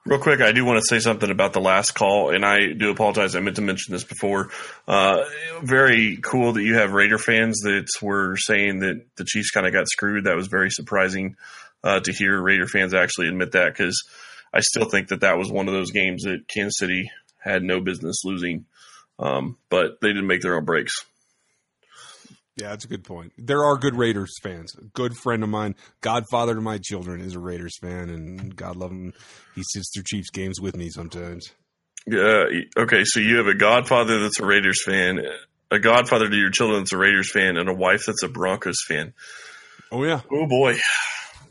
Real 0.07 0.21
quick, 0.21 0.41
I 0.41 0.53
do 0.53 0.65
want 0.65 0.79
to 0.79 0.87
say 0.87 1.01
something 1.01 1.33
about 1.33 1.53
the 1.53 1.61
last 1.61 1.97
call, 1.97 2.31
and 2.33 2.47
I 2.47 2.73
do 2.73 2.93
apologize. 2.93 3.35
I 3.35 3.41
meant 3.41 3.57
to 3.57 3.63
mention 3.63 3.93
this 3.93 4.05
before. 4.05 4.51
Uh, 4.87 5.25
very 5.63 6.19
cool 6.23 6.53
that 6.53 6.63
you 6.63 6.77
have 6.77 6.93
Raider 6.93 7.19
fans 7.19 7.59
that 7.65 7.89
were 8.01 8.37
saying 8.37 8.79
that 8.81 9.05
the 9.17 9.25
Chiefs 9.25 9.51
kind 9.51 9.67
of 9.67 9.73
got 9.73 9.89
screwed. 9.89 10.27
That 10.27 10.37
was 10.37 10.47
very 10.47 10.71
surprising 10.71 11.35
uh, 11.83 11.99
to 11.99 12.13
hear 12.13 12.41
Raider 12.41 12.69
fans 12.69 12.95
actually 12.95 13.27
admit 13.27 13.51
that 13.53 13.73
because 13.73 14.01
I 14.55 14.61
still 14.61 14.85
think 14.85 15.09
that 15.09 15.23
that 15.23 15.39
was 15.39 15.51
one 15.51 15.67
of 15.67 15.75
those 15.75 15.91
games 15.91 16.23
that 16.23 16.47
Kansas 16.47 16.79
City 16.79 17.11
had 17.41 17.65
no 17.65 17.81
business 17.81 18.25
losing, 18.25 18.65
um, 19.19 19.57
but 19.71 20.01
they 20.01 20.09
didn't 20.09 20.29
make 20.29 20.43
their 20.43 20.57
own 20.57 20.65
breaks. 20.65 21.05
Yeah, 22.57 22.71
that's 22.71 22.87
a 22.87 22.89
good 22.89 23.05
point. 23.05 23.33
There 23.37 23.65
are 23.65 23.77
good 23.77 23.97
Raiders 23.97 24.33
fans. 24.43 24.75
A 24.77 24.85
good 24.95 25.15
friend 25.15 25.43
of 25.43 25.51
mine, 25.51 25.75
godfather 26.01 26.55
to 26.55 26.61
my 26.63 26.79
children, 26.79 27.21
is 27.21 27.35
a 27.35 27.39
Raiders 27.39 27.77
fan, 27.79 28.09
and 28.09 28.57
God 28.57 28.77
love 28.77 28.91
him, 28.91 29.13
he 29.55 29.63
sits 29.63 29.91
through 29.93 30.05
Chiefs 30.05 30.31
games 30.31 30.59
with 30.59 30.75
me 30.75 30.89
sometimes. 30.89 31.51
Yeah. 32.07 32.45
Okay. 32.79 33.05
So 33.05 33.21
you 33.21 33.37
have 33.37 33.47
a 33.47 33.55
godfather 33.55 34.21
that's 34.21 34.41
a 34.41 34.47
Raiders 34.47 34.83
fan, 34.83 35.21
a 35.71 35.79
godfather 35.79 36.31
to 36.31 36.37
your 36.37 36.51
children 36.51 36.81
that's 36.81 36.93
a 36.93 36.97
Raiders 36.97 37.31
fan, 37.31 37.59
and 37.59 37.69
a 37.69 37.75
wife 37.75 38.05
that's 38.07 38.23
a 38.23 38.29
Broncos 38.29 38.83
fan. 38.89 39.13
Oh 39.93 40.03
yeah. 40.05 40.23
Oh 40.33 40.47
boy. 40.47 40.79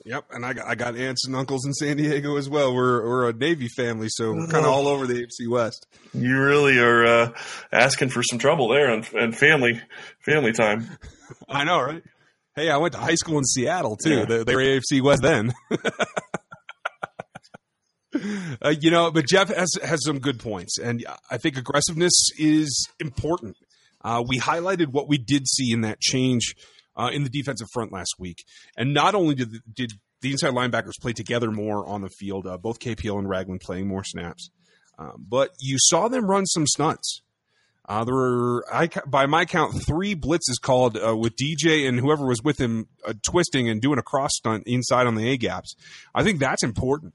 Yep, 0.05 0.25
and 0.29 0.45
I 0.45 0.53
got, 0.53 0.67
I 0.67 0.75
got 0.75 0.95
aunts 0.95 1.25
and 1.25 1.35
uncles 1.35 1.65
in 1.65 1.74
San 1.74 1.97
Diego 1.97 2.38
as 2.38 2.47
well. 2.47 2.75
We're 2.75 3.03
we're 3.03 3.27
a 3.29 3.33
Navy 3.33 3.67
family, 3.67 4.07
so 4.07 4.33
we're 4.33 4.45
kind 4.45 4.63
of 4.63 4.71
all 4.71 4.88
over 4.88 5.07
the 5.07 5.15
AFC 5.15 5.50
West. 5.50 5.88
You 6.13 6.39
really 6.39 6.77
are 6.77 7.05
uh, 7.05 7.31
asking 7.71 8.09
for 8.09 8.21
some 8.21 8.38
trouble 8.38 8.69
there 8.69 8.93
and, 8.93 9.03
and 9.13 9.35
family 9.35 9.81
family 10.24 10.53
time. 10.53 10.88
I 11.50 11.63
know, 11.63 11.81
right? 11.81 12.03
Hey, 12.55 12.69
I 12.69 12.77
went 12.77 12.93
to 12.93 13.00
high 13.00 13.15
school 13.15 13.39
in 13.39 13.45
Seattle 13.45 13.97
too. 13.97 14.20
Yeah. 14.20 14.25
They, 14.25 14.44
they 14.44 14.55
were 14.55 14.61
AFC 14.61 15.01
West 15.01 15.24
then. 15.24 15.53
uh, 18.61 18.75
you 18.79 18.91
know, 18.91 19.09
but 19.09 19.25
Jeff 19.25 19.50
has 19.50 19.72
has 19.83 20.05
some 20.05 20.20
good 20.20 20.39
points, 20.39 20.77
and 20.77 21.03
I 21.31 21.39
think 21.39 21.57
aggressiveness 21.57 22.29
is 22.37 22.87
important. 23.00 23.57
Uh, 24.03 24.24
we 24.27 24.37
highlighted 24.37 24.89
what 24.89 25.09
we 25.09 25.18
did 25.18 25.48
see 25.48 25.72
in 25.72 25.81
that 25.81 26.00
change 26.00 26.53
uh, 26.96 27.10
in 27.12 27.24
the 27.24 27.29
defensive 27.29 27.68
front 27.74 27.92
last 27.92 28.16
week. 28.20 28.44
And 28.77 28.94
not 28.94 29.16
only 29.16 29.36
did 29.36 29.51
the, 29.51 29.60
did 29.74 29.94
the 30.22 30.31
inside 30.31 30.53
linebackers 30.53 31.00
play 31.01 31.14
together 31.14 31.51
more 31.51 31.88
on 31.88 32.01
the 32.01 32.10
field, 32.10 32.48
uh, 32.48 32.58
both 32.58 32.79
KPL 32.79 33.20
and 33.20 33.29
Ragland 33.29 33.62
playing 33.62 33.88
more 33.88 34.03
snaps, 34.03 34.50
um, 34.98 35.25
but 35.27 35.51
you 35.60 35.77
saw 35.79 36.08
them 36.08 36.25
run 36.25 36.46
some 36.46 36.66
stunts. 36.68 37.22
Uh, 37.88 38.03
there 38.03 38.16
were, 38.16 38.66
I, 38.72 38.90
by 39.05 39.27
my 39.27 39.46
count, 39.46 39.75
three 39.86 40.16
blitzes 40.16 40.60
called 40.60 40.98
uh, 40.98 41.16
with 41.16 41.36
DJ 41.36 41.88
and 41.88 42.00
whoever 42.00 42.25
was 42.25 42.42
with 42.42 42.60
him 42.60 42.88
uh, 43.05 43.14
twisting 43.22 43.70
and 43.70 43.79
doing 43.79 44.00
a 44.00 44.03
cross 44.03 44.31
stunt 44.34 44.64
inside 44.66 45.05
on 45.05 45.16
the 45.16 45.29
A 45.29 45.38
gaps. 45.38 45.75
I 46.14 46.24
think 46.24 46.40
that's 46.40 46.64
important. 46.64 47.14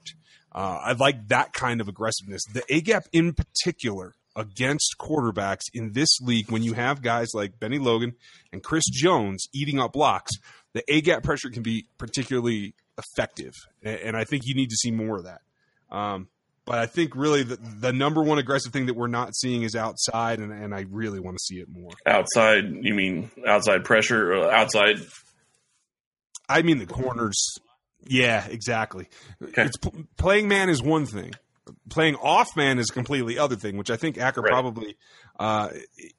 Uh, 0.53 0.79
I 0.81 0.93
like 0.93 1.27
that 1.27 1.51
kind 1.53 1.81
of 1.81 1.89
aggressiveness. 1.89 2.43
The 2.45 2.63
A 2.69 2.81
gap 2.81 3.03
in 3.11 3.33
particular 3.33 4.13
against 4.35 4.95
quarterbacks 4.99 5.63
in 5.73 5.93
this 5.93 6.19
league 6.21 6.51
when 6.51 6.63
you 6.63 6.73
have 6.73 7.01
guys 7.01 7.29
like 7.33 7.59
Bennie 7.59 7.79
Logan 7.79 8.13
and 8.51 8.63
Chris 8.63 8.85
Jones 8.91 9.47
eating 9.53 9.79
up 9.79 9.93
blocks, 9.93 10.31
the 10.73 10.83
A 10.87 11.01
gap 11.01 11.23
pressure 11.23 11.49
can 11.49 11.63
be 11.63 11.87
particularly 11.97 12.75
effective. 12.97 13.53
And 13.83 14.15
I 14.15 14.23
think 14.23 14.43
you 14.45 14.55
need 14.55 14.69
to 14.69 14.75
see 14.75 14.91
more 14.91 15.17
of 15.17 15.25
that. 15.25 15.41
Um, 15.89 16.29
but 16.65 16.77
I 16.77 16.85
think 16.85 17.15
really 17.15 17.43
the, 17.43 17.57
the, 17.57 17.91
number 17.91 18.23
one 18.23 18.37
aggressive 18.37 18.71
thing 18.71 18.85
that 18.85 18.95
we're 18.95 19.07
not 19.07 19.35
seeing 19.35 19.63
is 19.63 19.75
outside, 19.75 20.39
and, 20.39 20.53
and 20.53 20.73
I 20.73 20.85
really 20.89 21.19
want 21.19 21.37
to 21.37 21.43
see 21.43 21.59
it 21.59 21.67
more. 21.67 21.91
Outside, 22.05 22.71
you 22.81 22.93
mean 22.93 23.29
outside 23.45 23.83
pressure 23.83 24.33
or 24.33 24.51
outside? 24.51 24.97
I 26.47 26.61
mean 26.61 26.77
the 26.77 26.85
corners. 26.85 27.57
Yeah, 28.05 28.45
exactly. 28.45 29.09
Okay. 29.43 29.63
It's 29.63 29.77
playing 30.17 30.47
man 30.47 30.69
is 30.69 30.81
one 30.81 31.05
thing 31.05 31.33
playing 31.89 32.15
off 32.15 32.55
man 32.55 32.79
is 32.79 32.89
a 32.89 32.93
completely 32.93 33.37
other 33.37 33.55
thing, 33.55 33.77
which 33.77 33.91
I 33.91 33.97
think 33.97 34.17
Acker 34.17 34.41
right. 34.41 34.51
probably 34.51 34.97
uh, 35.39 35.69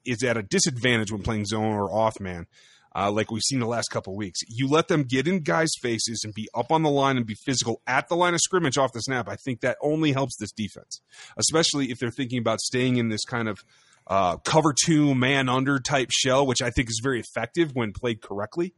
is 0.05 0.23
at 0.23 0.37
a 0.37 0.43
disadvantage 0.43 1.11
when 1.11 1.21
playing 1.21 1.45
zone 1.45 1.73
or 1.73 1.91
off 1.91 2.19
man. 2.19 2.47
Uh, 2.95 3.11
like 3.11 3.31
we've 3.31 3.41
seen 3.41 3.59
the 3.59 3.65
last 3.65 3.87
couple 3.89 4.15
weeks, 4.15 4.41
you 4.47 4.69
let 4.69 4.87
them 4.87 5.03
get 5.03 5.27
in 5.27 5.39
guys' 5.39 5.71
faces 5.81 6.21
and 6.23 6.31
be 6.35 6.47
up 6.53 6.71
on 6.71 6.83
the 6.83 6.91
line 6.91 7.17
and 7.17 7.25
be 7.25 7.35
physical 7.43 7.81
at 7.87 8.07
the 8.07 8.15
line 8.15 8.35
of 8.35 8.39
scrimmage 8.39 8.77
off 8.77 8.93
the 8.93 8.99
snap. 8.99 9.27
I 9.27 9.35
think 9.35 9.61
that 9.61 9.77
only 9.81 10.11
helps 10.11 10.37
this 10.37 10.51
defense, 10.51 11.01
especially 11.35 11.89
if 11.89 11.97
they're 11.97 12.11
thinking 12.11 12.37
about 12.37 12.61
staying 12.61 12.97
in 12.97 13.09
this 13.09 13.25
kind 13.25 13.49
of 13.49 13.57
uh, 14.05 14.37
cover 14.37 14.75
two 14.85 15.15
man 15.15 15.49
under 15.49 15.79
type 15.79 16.09
shell, 16.11 16.45
which 16.45 16.61
I 16.61 16.69
think 16.69 16.87
is 16.87 16.99
very 17.01 17.19
effective 17.19 17.71
when 17.73 17.93
played 17.93 18.21
correctly. 18.21 18.75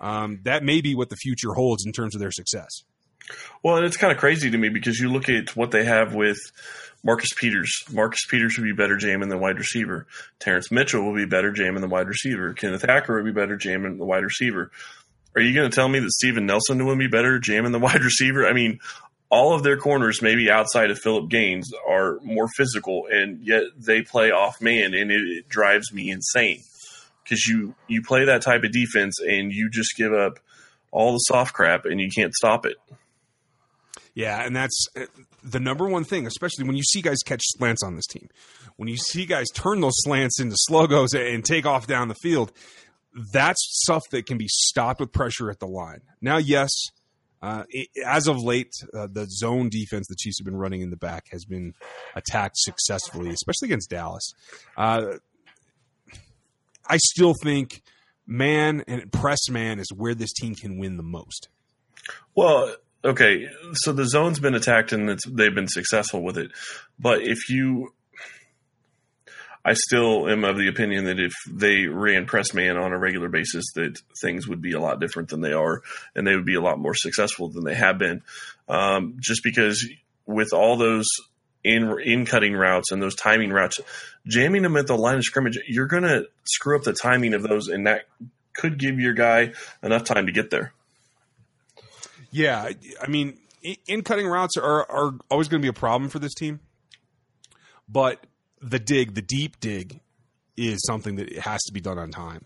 Um, 0.00 0.40
that 0.44 0.62
may 0.62 0.80
be 0.80 0.94
what 0.94 1.08
the 1.08 1.16
future 1.16 1.54
holds 1.54 1.84
in 1.84 1.90
terms 1.90 2.14
of 2.14 2.20
their 2.20 2.30
success. 2.30 2.84
Well, 3.62 3.76
and 3.76 3.86
it's 3.86 3.96
kind 3.96 4.12
of 4.12 4.18
crazy 4.18 4.50
to 4.50 4.58
me 4.58 4.68
because 4.68 4.98
you 4.98 5.10
look 5.10 5.28
at 5.28 5.56
what 5.56 5.70
they 5.70 5.84
have 5.84 6.14
with 6.14 6.38
Marcus 7.02 7.32
Peters. 7.36 7.84
Marcus 7.92 8.24
Peters 8.28 8.56
would 8.58 8.64
be 8.64 8.72
better 8.72 8.96
jamming 8.96 9.28
than 9.28 9.40
wide 9.40 9.58
receiver. 9.58 10.06
Terrence 10.38 10.70
Mitchell 10.70 11.04
will 11.04 11.14
be 11.14 11.26
better 11.26 11.52
jamming 11.52 11.80
than 11.80 11.90
wide 11.90 12.08
receiver. 12.08 12.52
Kenneth 12.52 12.84
Acker 12.84 13.16
would 13.16 13.24
be 13.24 13.38
better 13.38 13.56
jamming 13.56 13.98
the 13.98 14.04
wide 14.04 14.24
receiver. 14.24 14.70
Are 15.34 15.40
you 15.40 15.54
going 15.54 15.70
to 15.70 15.74
tell 15.74 15.88
me 15.88 15.98
that 15.98 16.10
Steven 16.12 16.46
Nelson 16.46 16.84
would 16.86 16.98
be 16.98 17.08
better 17.08 17.38
jamming 17.38 17.72
the 17.72 17.78
wide 17.80 18.02
receiver? 18.02 18.46
I 18.46 18.52
mean, 18.52 18.78
all 19.28 19.54
of 19.54 19.62
their 19.62 19.76
corners, 19.76 20.22
maybe 20.22 20.50
outside 20.50 20.90
of 20.90 20.98
Philip 20.98 21.28
Gaines, 21.28 21.70
are 21.88 22.18
more 22.22 22.48
physical, 22.56 23.06
and 23.10 23.44
yet 23.44 23.64
they 23.76 24.02
play 24.02 24.30
off 24.30 24.60
man, 24.60 24.94
and 24.94 25.10
it, 25.10 25.20
it 25.22 25.48
drives 25.48 25.92
me 25.92 26.10
insane 26.10 26.62
because 27.24 27.46
you 27.46 27.74
you 27.88 28.02
play 28.02 28.24
that 28.26 28.42
type 28.42 28.62
of 28.62 28.72
defense 28.72 29.18
and 29.20 29.52
you 29.52 29.68
just 29.68 29.96
give 29.96 30.12
up 30.12 30.38
all 30.92 31.12
the 31.12 31.18
soft 31.18 31.52
crap 31.52 31.84
and 31.84 32.00
you 32.00 32.08
can't 32.08 32.32
stop 32.34 32.64
it. 32.64 32.76
Yeah, 34.16 34.42
and 34.42 34.56
that's 34.56 34.86
uh, 34.96 35.04
the 35.44 35.60
number 35.60 35.86
one 35.86 36.02
thing, 36.02 36.26
especially 36.26 36.64
when 36.64 36.74
you 36.74 36.82
see 36.82 37.02
guys 37.02 37.18
catch 37.22 37.42
slants 37.44 37.82
on 37.82 37.96
this 37.96 38.06
team. 38.06 38.28
When 38.76 38.88
you 38.88 38.96
see 38.96 39.26
guys 39.26 39.44
turn 39.52 39.82
those 39.82 39.92
slants 39.96 40.40
into 40.40 40.56
sluggos 40.70 41.14
and 41.14 41.44
take 41.44 41.66
off 41.66 41.86
down 41.86 42.08
the 42.08 42.14
field, 42.14 42.50
that's 43.30 43.58
stuff 43.82 44.02
that 44.12 44.24
can 44.24 44.38
be 44.38 44.48
stopped 44.48 45.00
with 45.00 45.12
pressure 45.12 45.50
at 45.50 45.60
the 45.60 45.66
line. 45.66 46.00
Now, 46.22 46.38
yes, 46.38 46.70
uh, 47.42 47.64
it, 47.68 47.88
as 48.06 48.26
of 48.26 48.42
late, 48.42 48.72
uh, 48.94 49.06
the 49.12 49.26
zone 49.28 49.68
defense 49.68 50.06
the 50.08 50.16
Chiefs 50.18 50.38
have 50.40 50.46
been 50.46 50.56
running 50.56 50.80
in 50.80 50.88
the 50.88 50.96
back 50.96 51.26
has 51.30 51.44
been 51.44 51.74
attacked 52.14 52.56
successfully, 52.56 53.28
especially 53.28 53.66
against 53.66 53.90
Dallas. 53.90 54.32
Uh, 54.78 55.18
I 56.88 56.96
still 56.96 57.34
think 57.42 57.82
man 58.26 58.82
and 58.88 59.12
press 59.12 59.50
man 59.50 59.78
is 59.78 59.92
where 59.94 60.14
this 60.14 60.32
team 60.32 60.54
can 60.54 60.78
win 60.78 60.96
the 60.96 61.02
most. 61.02 61.50
Well, 62.34 62.76
okay, 63.06 63.48
so 63.72 63.92
the 63.92 64.08
zone's 64.08 64.40
been 64.40 64.54
attacked 64.54 64.92
and 64.92 65.18
they've 65.28 65.54
been 65.54 65.68
successful 65.68 66.22
with 66.22 66.36
it. 66.36 66.50
But 66.98 67.22
if 67.22 67.48
you, 67.48 67.92
I 69.64 69.74
still 69.74 70.28
am 70.28 70.44
of 70.44 70.56
the 70.56 70.68
opinion 70.68 71.04
that 71.04 71.20
if 71.20 71.32
they 71.50 71.86
ran 71.86 72.26
press 72.26 72.52
man 72.52 72.76
on 72.76 72.92
a 72.92 72.98
regular 72.98 73.28
basis, 73.28 73.64
that 73.74 73.98
things 74.20 74.46
would 74.48 74.60
be 74.60 74.72
a 74.72 74.80
lot 74.80 75.00
different 75.00 75.30
than 75.30 75.40
they 75.40 75.52
are, 75.52 75.82
and 76.14 76.26
they 76.26 76.34
would 76.34 76.44
be 76.44 76.56
a 76.56 76.60
lot 76.60 76.78
more 76.78 76.94
successful 76.94 77.48
than 77.48 77.64
they 77.64 77.74
have 77.74 77.98
been. 77.98 78.22
Um, 78.68 79.16
just 79.20 79.42
because 79.42 79.88
with 80.26 80.52
all 80.52 80.76
those 80.76 81.06
in 81.62 81.98
in 82.04 82.26
cutting 82.26 82.54
routes 82.54 82.92
and 82.92 83.02
those 83.02 83.16
timing 83.16 83.50
routes, 83.50 83.80
jamming 84.26 84.62
them 84.62 84.76
at 84.76 84.86
the 84.86 84.96
line 84.96 85.16
of 85.16 85.24
scrimmage, 85.24 85.58
you're 85.66 85.86
going 85.86 86.04
to 86.04 86.26
screw 86.44 86.76
up 86.76 86.84
the 86.84 86.92
timing 86.92 87.34
of 87.34 87.42
those, 87.42 87.68
and 87.68 87.86
that 87.86 88.02
could 88.54 88.78
give 88.78 88.98
your 88.98 89.14
guy 89.14 89.52
enough 89.82 90.04
time 90.04 90.26
to 90.26 90.32
get 90.32 90.50
there. 90.50 90.72
Yeah, 92.36 92.68
I 93.00 93.06
mean, 93.06 93.38
in 93.86 94.02
cutting 94.02 94.26
routes 94.26 94.58
are 94.58 94.90
are 94.90 95.14
always 95.30 95.48
going 95.48 95.62
to 95.62 95.64
be 95.64 95.70
a 95.70 95.72
problem 95.72 96.10
for 96.10 96.18
this 96.18 96.34
team, 96.34 96.60
but 97.88 98.26
the 98.60 98.78
dig, 98.78 99.14
the 99.14 99.22
deep 99.22 99.58
dig, 99.58 100.02
is 100.54 100.84
something 100.86 101.16
that 101.16 101.32
has 101.38 101.62
to 101.62 101.72
be 101.72 101.80
done 101.80 101.98
on 101.98 102.10
time. 102.10 102.44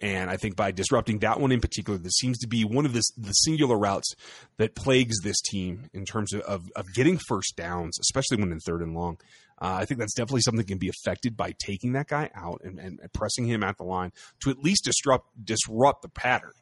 And 0.00 0.28
I 0.30 0.36
think 0.36 0.56
by 0.56 0.72
disrupting 0.72 1.20
that 1.20 1.38
one 1.38 1.52
in 1.52 1.60
particular, 1.60 1.96
this 1.96 2.14
seems 2.14 2.38
to 2.38 2.48
be 2.48 2.64
one 2.64 2.86
of 2.86 2.92
the, 2.92 3.02
the 3.16 3.30
singular 3.32 3.78
routes 3.78 4.16
that 4.56 4.74
plagues 4.74 5.20
this 5.22 5.40
team 5.42 5.90
in 5.92 6.04
terms 6.06 6.32
of, 6.32 6.40
of, 6.40 6.62
of 6.74 6.86
getting 6.94 7.16
first 7.28 7.54
downs, 7.54 7.98
especially 8.00 8.38
when 8.38 8.50
in 8.50 8.58
third 8.58 8.82
and 8.82 8.94
long. 8.94 9.18
Uh, 9.60 9.76
I 9.78 9.84
think 9.84 10.00
that's 10.00 10.14
definitely 10.14 10.40
something 10.40 10.58
that 10.58 10.68
can 10.68 10.78
be 10.78 10.88
affected 10.88 11.36
by 11.36 11.52
taking 11.64 11.92
that 11.92 12.08
guy 12.08 12.30
out 12.34 12.62
and, 12.64 12.80
and 12.80 12.98
pressing 13.12 13.44
him 13.46 13.62
at 13.62 13.76
the 13.76 13.84
line 13.84 14.10
to 14.42 14.50
at 14.50 14.58
least 14.58 14.86
disrupt 14.86 15.28
disrupt 15.44 16.02
the 16.02 16.08
pattern, 16.08 16.52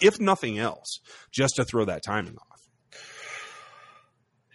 if 0.00 0.20
nothing 0.20 0.58
else, 0.58 1.00
just 1.32 1.56
to 1.56 1.64
throw 1.64 1.84
that 1.86 2.02
timing 2.04 2.36
off. 2.36 2.44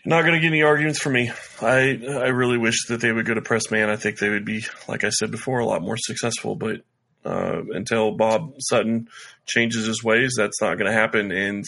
Not 0.06 0.24
going 0.24 0.34
to 0.34 0.39
get 0.41 0.48
any 0.48 0.63
arguments 0.63 1.00
from 1.00 1.13
me. 1.13 1.32
I 1.62 1.98
I 2.04 2.28
really 2.28 2.58
wish 2.58 2.88
that 2.88 3.00
they 3.00 3.12
would 3.12 3.26
go 3.26 3.34
to 3.34 3.41
press 3.41 3.72
man. 3.72 3.89
I 3.89 3.96
think 3.96 4.19
they 4.19 4.30
would 4.30 4.43
be, 4.46 4.63
like 4.88 5.06
I 5.06 5.10
said 5.10 5.32
before, 5.32 5.60
a 5.60 5.65
lot 5.65 5.82
more 5.82 5.96
successful. 5.98 6.56
But 6.56 6.82
uh, 7.24 7.62
until 7.72 8.12
Bob 8.12 8.56
Sutton 8.60 9.08
changes 9.46 9.86
his 9.86 10.04
ways, 10.04 10.34
that's 10.38 10.62
not 10.62 10.78
going 10.78 10.91
to 10.91 10.98
happen. 10.98 11.32
And 11.32 11.63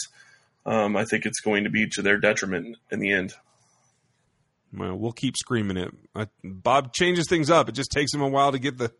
um, 0.65 0.97
I 0.97 1.05
think 1.05 1.25
it's 1.25 1.39
going 1.39 1.63
to 1.63 1.69
be 1.69 1.87
to 1.93 2.01
their 2.01 2.17
detriment 2.17 2.75
in 2.91 2.99
the 2.99 3.13
end. 3.13 3.33
Well, 4.73 4.95
we'll 4.97 5.13
keep 5.13 5.37
screaming 5.37 5.77
it. 5.77 5.93
I, 6.13 6.27
Bob 6.43 6.91
changes 6.91 7.27
things 7.29 7.49
up. 7.49 7.69
It 7.69 7.75
just 7.75 7.91
takes 7.91 8.13
him 8.13 8.21
a 8.21 8.27
while 8.27 8.51
to 8.51 8.59
get 8.59 8.77
the 8.77 8.91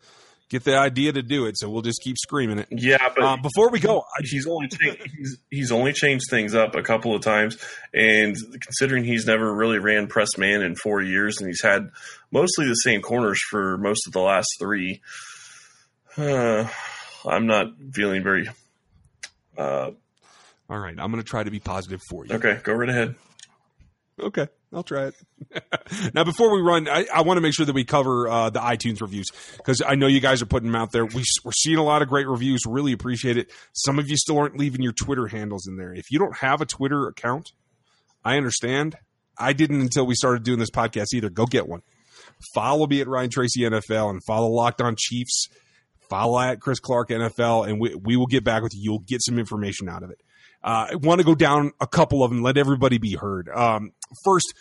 get 0.50 0.64
the 0.64 0.78
idea 0.78 1.12
to 1.12 1.22
do 1.22 1.46
it. 1.46 1.58
So 1.58 1.70
we'll 1.70 1.82
just 1.82 2.02
keep 2.04 2.18
screaming 2.18 2.60
it. 2.60 2.68
Yeah, 2.72 2.98
but 3.16 3.24
uh, 3.24 3.38
before 3.38 3.70
we 3.70 3.80
go, 3.80 4.04
he's 4.22 4.48
only 4.48 4.70
he's 5.18 5.38
he's 5.50 5.72
only 5.72 5.94
changed 5.94 6.26
things 6.30 6.54
up 6.56 6.76
a 6.76 6.84
couple 6.84 7.16
of 7.16 7.22
times, 7.22 7.58
and 7.94 8.36
considering 8.62 9.04
he's 9.04 9.26
never 9.26 9.54
really 9.54 9.80
ran 9.80 10.08
press 10.08 10.38
man 10.38 10.62
in 10.62 10.76
four 10.76 11.02
years, 11.02 11.40
and 11.40 11.48
he's 11.48 11.62
had 11.64 11.90
mostly 12.32 12.68
the 12.68 12.76
same 12.76 13.02
corners 13.02 13.40
for 13.50 13.78
most 13.78 14.08
of 14.08 14.14
the 14.14 14.22
last 14.22 14.48
three, 14.60 15.02
uh, 16.18 16.68
I'm 17.26 17.48
not 17.48 17.68
feeling 17.94 18.24
very. 18.24 18.48
Uh, 19.58 19.92
All 20.70 20.78
right, 20.80 20.96
I'm 21.00 21.12
going 21.12 21.24
to 21.24 21.30
try 21.30 21.44
to 21.44 21.52
be 21.52 21.60
positive 21.60 22.02
for 22.10 22.26
you. 22.26 22.36
Okay, 22.36 22.60
go 22.64 22.74
right 22.74 22.90
ahead. 22.90 23.16
Okay, 24.20 24.48
I'll 24.76 24.84
try 24.84 25.06
it. 25.08 25.16
now, 26.14 26.26
before 26.26 26.54
we 26.54 26.62
run, 26.62 26.90
I, 26.90 27.06
I 27.14 27.22
want 27.22 27.38
to 27.38 27.42
make 27.42 27.54
sure 27.54 27.66
that 27.66 27.74
we 27.74 27.86
cover 27.86 28.28
uh, 28.28 28.50
the 28.50 28.60
iTunes 28.60 29.02
reviews 29.02 29.28
because 29.56 29.82
I 29.82 29.96
know 29.96 30.08
you 30.08 30.20
guys 30.20 30.42
are 30.42 30.46
putting 30.46 30.70
them 30.70 30.80
out 30.80 30.92
there. 30.92 31.06
We, 31.06 31.24
we're 31.44 31.52
seeing 31.54 31.78
a 31.78 31.84
lot 31.84 32.02
of 32.02 32.10
great 32.10 32.28
reviews. 32.28 32.62
Really 32.68 32.92
appreciate 32.92 33.38
it. 33.38 33.50
Some 33.74 34.00
of 34.00 34.10
you 34.10 34.18
still 34.18 34.38
aren't 34.38 34.58
leaving 34.58 34.82
your 34.82 34.92
Twitter 34.92 35.28
handles 35.28 35.66
in 35.66 35.78
there. 35.78 35.94
If 35.94 36.12
you 36.12 36.20
don't 36.20 36.36
have 36.38 36.60
a 36.60 36.66
Twitter 36.66 37.08
account, 37.08 37.54
I 38.24 38.36
understand. 38.36 38.98
I 39.40 39.54
didn't 39.54 39.82
until 39.82 40.06
we 40.06 40.16
started 40.16 40.44
doing 40.44 40.60
this 40.60 40.72
podcast 40.72 41.08
either. 41.14 41.30
Go 41.30 41.46
get 41.46 41.68
one. 41.68 41.82
Follow 42.54 42.86
me 42.86 43.00
at 43.00 43.08
Ryan 43.08 43.30
Tracy 43.30 43.62
NFL 43.62 44.10
and 44.10 44.22
follow 44.26 44.50
Locked 44.50 44.82
On 44.82 44.96
Chiefs. 44.98 45.48
Follow 46.10 46.40
at 46.40 46.60
Chris 46.60 46.80
Clark 46.80 47.10
NFL, 47.10 47.68
and 47.68 47.80
we, 47.80 47.96
we 47.96 48.16
will 48.16 48.28
get 48.28 48.44
back 48.44 48.62
with 48.62 48.74
you. 48.76 48.82
You'll 48.84 49.00
get 49.00 49.24
some 49.24 49.40
information 49.40 49.90
out 49.90 50.04
of 50.04 50.12
it. 50.12 50.20
Uh, 50.66 50.88
I 50.92 50.96
want 50.96 51.20
to 51.20 51.26
go 51.26 51.36
down 51.36 51.74
a 51.80 51.86
couple 51.86 52.24
of 52.24 52.32
them, 52.32 52.42
let 52.42 52.58
everybody 52.58 52.98
be 52.98 53.14
heard. 53.14 53.50
Um, 53.50 53.92
first, 54.24 54.52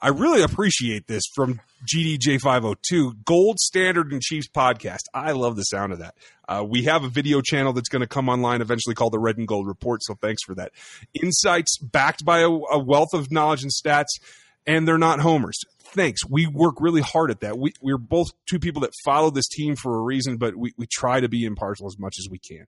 I 0.00 0.08
really 0.08 0.42
appreciate 0.42 1.06
this 1.06 1.22
from 1.36 1.60
GDJ502, 1.86 3.24
Gold 3.24 3.60
Standard 3.60 4.10
and 4.10 4.20
Chiefs 4.20 4.48
podcast. 4.48 5.04
I 5.14 5.30
love 5.30 5.54
the 5.54 5.62
sound 5.62 5.92
of 5.92 6.00
that. 6.00 6.16
Uh, 6.48 6.64
we 6.68 6.82
have 6.82 7.04
a 7.04 7.08
video 7.08 7.40
channel 7.40 7.72
that's 7.72 7.88
going 7.88 8.00
to 8.00 8.08
come 8.08 8.28
online 8.28 8.60
eventually 8.60 8.96
called 8.96 9.12
the 9.12 9.20
Red 9.20 9.38
and 9.38 9.46
Gold 9.46 9.68
Report, 9.68 10.02
so 10.02 10.16
thanks 10.16 10.42
for 10.42 10.56
that. 10.56 10.72
Insights 11.14 11.78
backed 11.78 12.24
by 12.24 12.40
a, 12.40 12.48
a 12.48 12.78
wealth 12.80 13.14
of 13.14 13.30
knowledge 13.30 13.62
and 13.62 13.70
stats, 13.70 14.18
and 14.66 14.86
they're 14.88 14.98
not 14.98 15.20
homers 15.20 15.60
thanks. 15.92 16.20
We 16.28 16.46
work 16.46 16.76
really 16.80 17.00
hard 17.00 17.30
at 17.30 17.40
that. 17.40 17.58
We, 17.58 17.72
we're 17.80 17.98
both 17.98 18.28
two 18.48 18.58
people 18.58 18.82
that 18.82 18.90
follow 19.04 19.30
this 19.30 19.48
team 19.48 19.76
for 19.76 19.96
a 19.96 20.02
reason, 20.02 20.36
but 20.36 20.56
we, 20.56 20.72
we 20.76 20.86
try 20.90 21.20
to 21.20 21.28
be 21.28 21.44
impartial 21.44 21.86
as 21.86 21.98
much 21.98 22.16
as 22.18 22.28
we 22.30 22.38
can. 22.38 22.66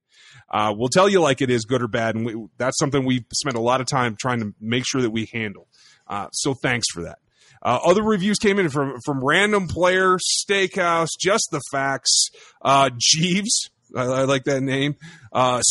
Uh, 0.50 0.72
we'll 0.76 0.88
tell 0.88 1.08
you 1.08 1.20
like 1.20 1.42
it 1.42 1.50
is, 1.50 1.64
good 1.64 1.82
or 1.82 1.88
bad, 1.88 2.14
and 2.14 2.26
we, 2.26 2.46
that's 2.58 2.78
something 2.78 3.04
we've 3.04 3.24
spent 3.32 3.56
a 3.56 3.60
lot 3.60 3.80
of 3.80 3.86
time 3.86 4.16
trying 4.18 4.40
to 4.40 4.54
make 4.60 4.84
sure 4.86 5.02
that 5.02 5.10
we 5.10 5.28
handle. 5.32 5.68
Uh, 6.06 6.28
so 6.32 6.54
thanks 6.54 6.86
for 6.92 7.02
that. 7.02 7.18
Uh, 7.62 7.78
other 7.82 8.02
reviews 8.02 8.38
came 8.38 8.58
in 8.58 8.68
from 8.68 8.98
from 9.06 9.24
random 9.24 9.66
player, 9.66 10.18
Steakhouse, 10.18 11.08
just 11.18 11.48
the 11.50 11.62
facts, 11.72 12.28
uh, 12.60 12.90
Jeeves. 12.98 13.70
I, 13.96 14.02
I 14.02 14.24
like 14.24 14.44
that 14.44 14.60
name. 14.60 14.96
Uh, 15.32 15.62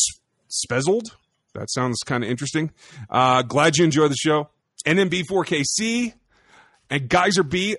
Spezold. 0.49 1.11
That 1.53 1.69
sounds 1.69 1.99
kind 2.03 2.23
of 2.23 2.31
interesting. 2.31 2.71
Uh, 3.11 3.43
glad 3.43 3.77
you 3.77 3.85
enjoy 3.85 4.07
the 4.07 4.15
show. 4.15 4.49
NMB4KC, 4.87 6.13
and 6.89 7.09
Geyser 7.09 7.43
B, 7.43 7.77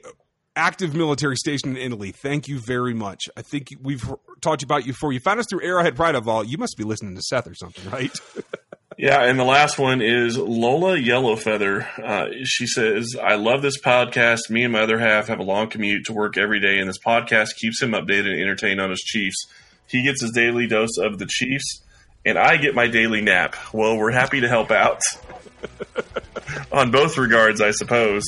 active 0.57 0.95
military 0.95 1.37
station 1.37 1.71
in 1.71 1.77
Italy. 1.77 2.13
Thank 2.13 2.49
you 2.49 2.59
very 2.59 2.95
much. 2.95 3.29
I 3.37 3.43
think 3.43 3.75
we've 3.83 4.05
talked 4.41 4.63
about 4.63 4.87
you 4.87 4.93
before. 4.93 5.13
You 5.13 5.21
found 5.21 5.41
us 5.41 5.47
through 5.49 5.65
Arrowhead 5.65 5.97
Pride 5.97 6.15
of 6.15 6.29
All. 6.29 6.45
You 6.45 6.59
must 6.59 6.77
be 6.77 6.85
listening 6.85 7.15
to 7.17 7.23
Seth 7.23 7.47
or 7.47 7.55
something, 7.55 7.91
right? 7.91 8.11
yeah, 8.99 9.23
and 9.23 9.39
the 9.39 9.45
last 9.45 9.79
one 9.79 10.01
is 10.01 10.39
Lola 10.39 10.97
Yellowfeather. 10.97 11.99
Uh, 11.99 12.27
she 12.45 12.67
says, 12.67 13.17
I 13.21 13.35
love 13.35 13.63
this 13.63 13.81
podcast. 13.81 14.51
Me 14.51 14.63
and 14.63 14.73
my 14.73 14.83
other 14.83 14.99
half 14.99 15.29
have 15.29 15.41
a 15.41 15.45
long 15.45 15.69
commute 15.69 16.07
to 16.07 16.13
work 16.13 16.37
every 16.37 16.61
day, 16.61 16.79
and 16.79 16.89
this 16.89 16.99
podcast 16.99 17.57
keeps 17.57 17.83
him 17.83 17.93
updated 17.93 18.33
and 18.33 18.41
entertained 18.41 18.81
on 18.81 18.91
his 18.91 19.01
Chiefs. 19.01 19.37
He 19.87 20.03
gets 20.03 20.23
his 20.23 20.33
daily 20.33 20.67
dose 20.67 20.99
of 20.99 21.19
the 21.19 21.27
Chiefs, 21.27 21.83
and 22.25 22.39
I 22.39 22.57
get 22.57 22.75
my 22.75 22.87
daily 22.87 23.21
nap. 23.21 23.57
Well, 23.73 23.97
we're 23.97 24.13
happy 24.13 24.41
to 24.41 24.49
help 24.49 24.71
out. 24.71 25.01
on 26.73 26.91
both 26.91 27.19
regards, 27.19 27.61
I 27.61 27.71
suppose. 27.71 28.25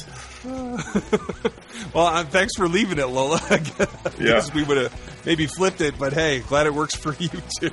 well, 1.94 2.06
uh, 2.06 2.24
thanks 2.24 2.54
for 2.56 2.68
leaving 2.68 2.98
it, 2.98 3.06
Lola. 3.06 3.40
yeah, 4.20 4.42
we 4.54 4.62
would 4.62 4.76
have 4.76 5.22
maybe 5.26 5.46
flipped 5.46 5.80
it, 5.80 5.98
but 5.98 6.12
hey, 6.12 6.40
glad 6.40 6.66
it 6.66 6.74
works 6.74 6.94
for 6.94 7.14
you 7.18 7.28
too. 7.61 7.70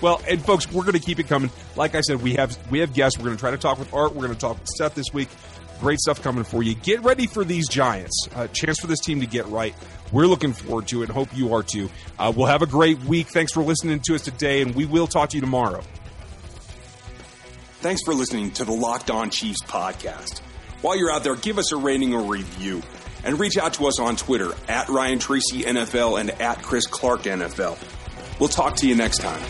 well, 0.00 0.20
and 0.28 0.44
folks, 0.44 0.70
we're 0.70 0.82
going 0.82 0.94
to 0.94 1.00
keep 1.00 1.18
it 1.18 1.28
coming. 1.28 1.50
Like 1.76 1.94
I 1.94 2.00
said, 2.00 2.22
we 2.22 2.34
have 2.34 2.56
we 2.70 2.80
have 2.80 2.92
guests. 2.92 3.18
We're 3.18 3.26
going 3.26 3.36
to 3.36 3.40
try 3.40 3.50
to 3.52 3.58
talk 3.58 3.78
with 3.78 3.92
Art. 3.94 4.14
We're 4.14 4.26
going 4.26 4.34
to 4.34 4.40
talk 4.40 4.58
with 4.58 4.68
Seth 4.76 4.94
this 4.94 5.06
week. 5.12 5.28
Great 5.80 6.00
stuff 6.00 6.22
coming 6.22 6.42
for 6.42 6.62
you. 6.62 6.74
Get 6.74 7.02
ready 7.04 7.26
for 7.26 7.44
these 7.44 7.68
Giants. 7.68 8.28
A 8.34 8.48
chance 8.48 8.80
for 8.80 8.88
this 8.88 8.98
team 8.98 9.20
to 9.20 9.26
get 9.26 9.46
right. 9.46 9.74
We're 10.10 10.26
looking 10.26 10.52
forward 10.52 10.88
to 10.88 11.02
it. 11.04 11.08
Hope 11.08 11.28
you 11.36 11.54
are 11.54 11.62
too. 11.62 11.88
Uh, 12.18 12.32
we'll 12.34 12.46
have 12.46 12.62
a 12.62 12.66
great 12.66 12.98
week. 13.04 13.28
Thanks 13.28 13.52
for 13.52 13.62
listening 13.62 14.00
to 14.06 14.16
us 14.16 14.22
today, 14.22 14.62
and 14.62 14.74
we 14.74 14.86
will 14.86 15.06
talk 15.06 15.30
to 15.30 15.36
you 15.36 15.40
tomorrow. 15.40 15.82
Thanks 17.80 18.00
for 18.04 18.12
listening 18.12 18.50
to 18.52 18.64
the 18.64 18.72
Locked 18.72 19.08
On 19.08 19.30
Chiefs 19.30 19.62
podcast. 19.62 20.40
While 20.80 20.96
you're 20.96 21.10
out 21.10 21.24
there, 21.24 21.34
give 21.34 21.58
us 21.58 21.72
a 21.72 21.76
rating 21.76 22.14
or 22.14 22.22
review 22.22 22.82
and 23.24 23.38
reach 23.38 23.58
out 23.58 23.74
to 23.74 23.86
us 23.86 23.98
on 23.98 24.16
Twitter 24.16 24.52
at 24.68 24.88
Ryan 24.88 25.18
Tracy 25.18 25.62
NFL 25.62 26.20
and 26.20 26.30
at 26.30 26.62
Chris 26.62 26.86
Clark 26.86 27.22
NFL. 27.22 27.76
We'll 28.38 28.48
talk 28.48 28.76
to 28.76 28.86
you 28.86 28.94
next 28.94 29.18
time. 29.18 29.42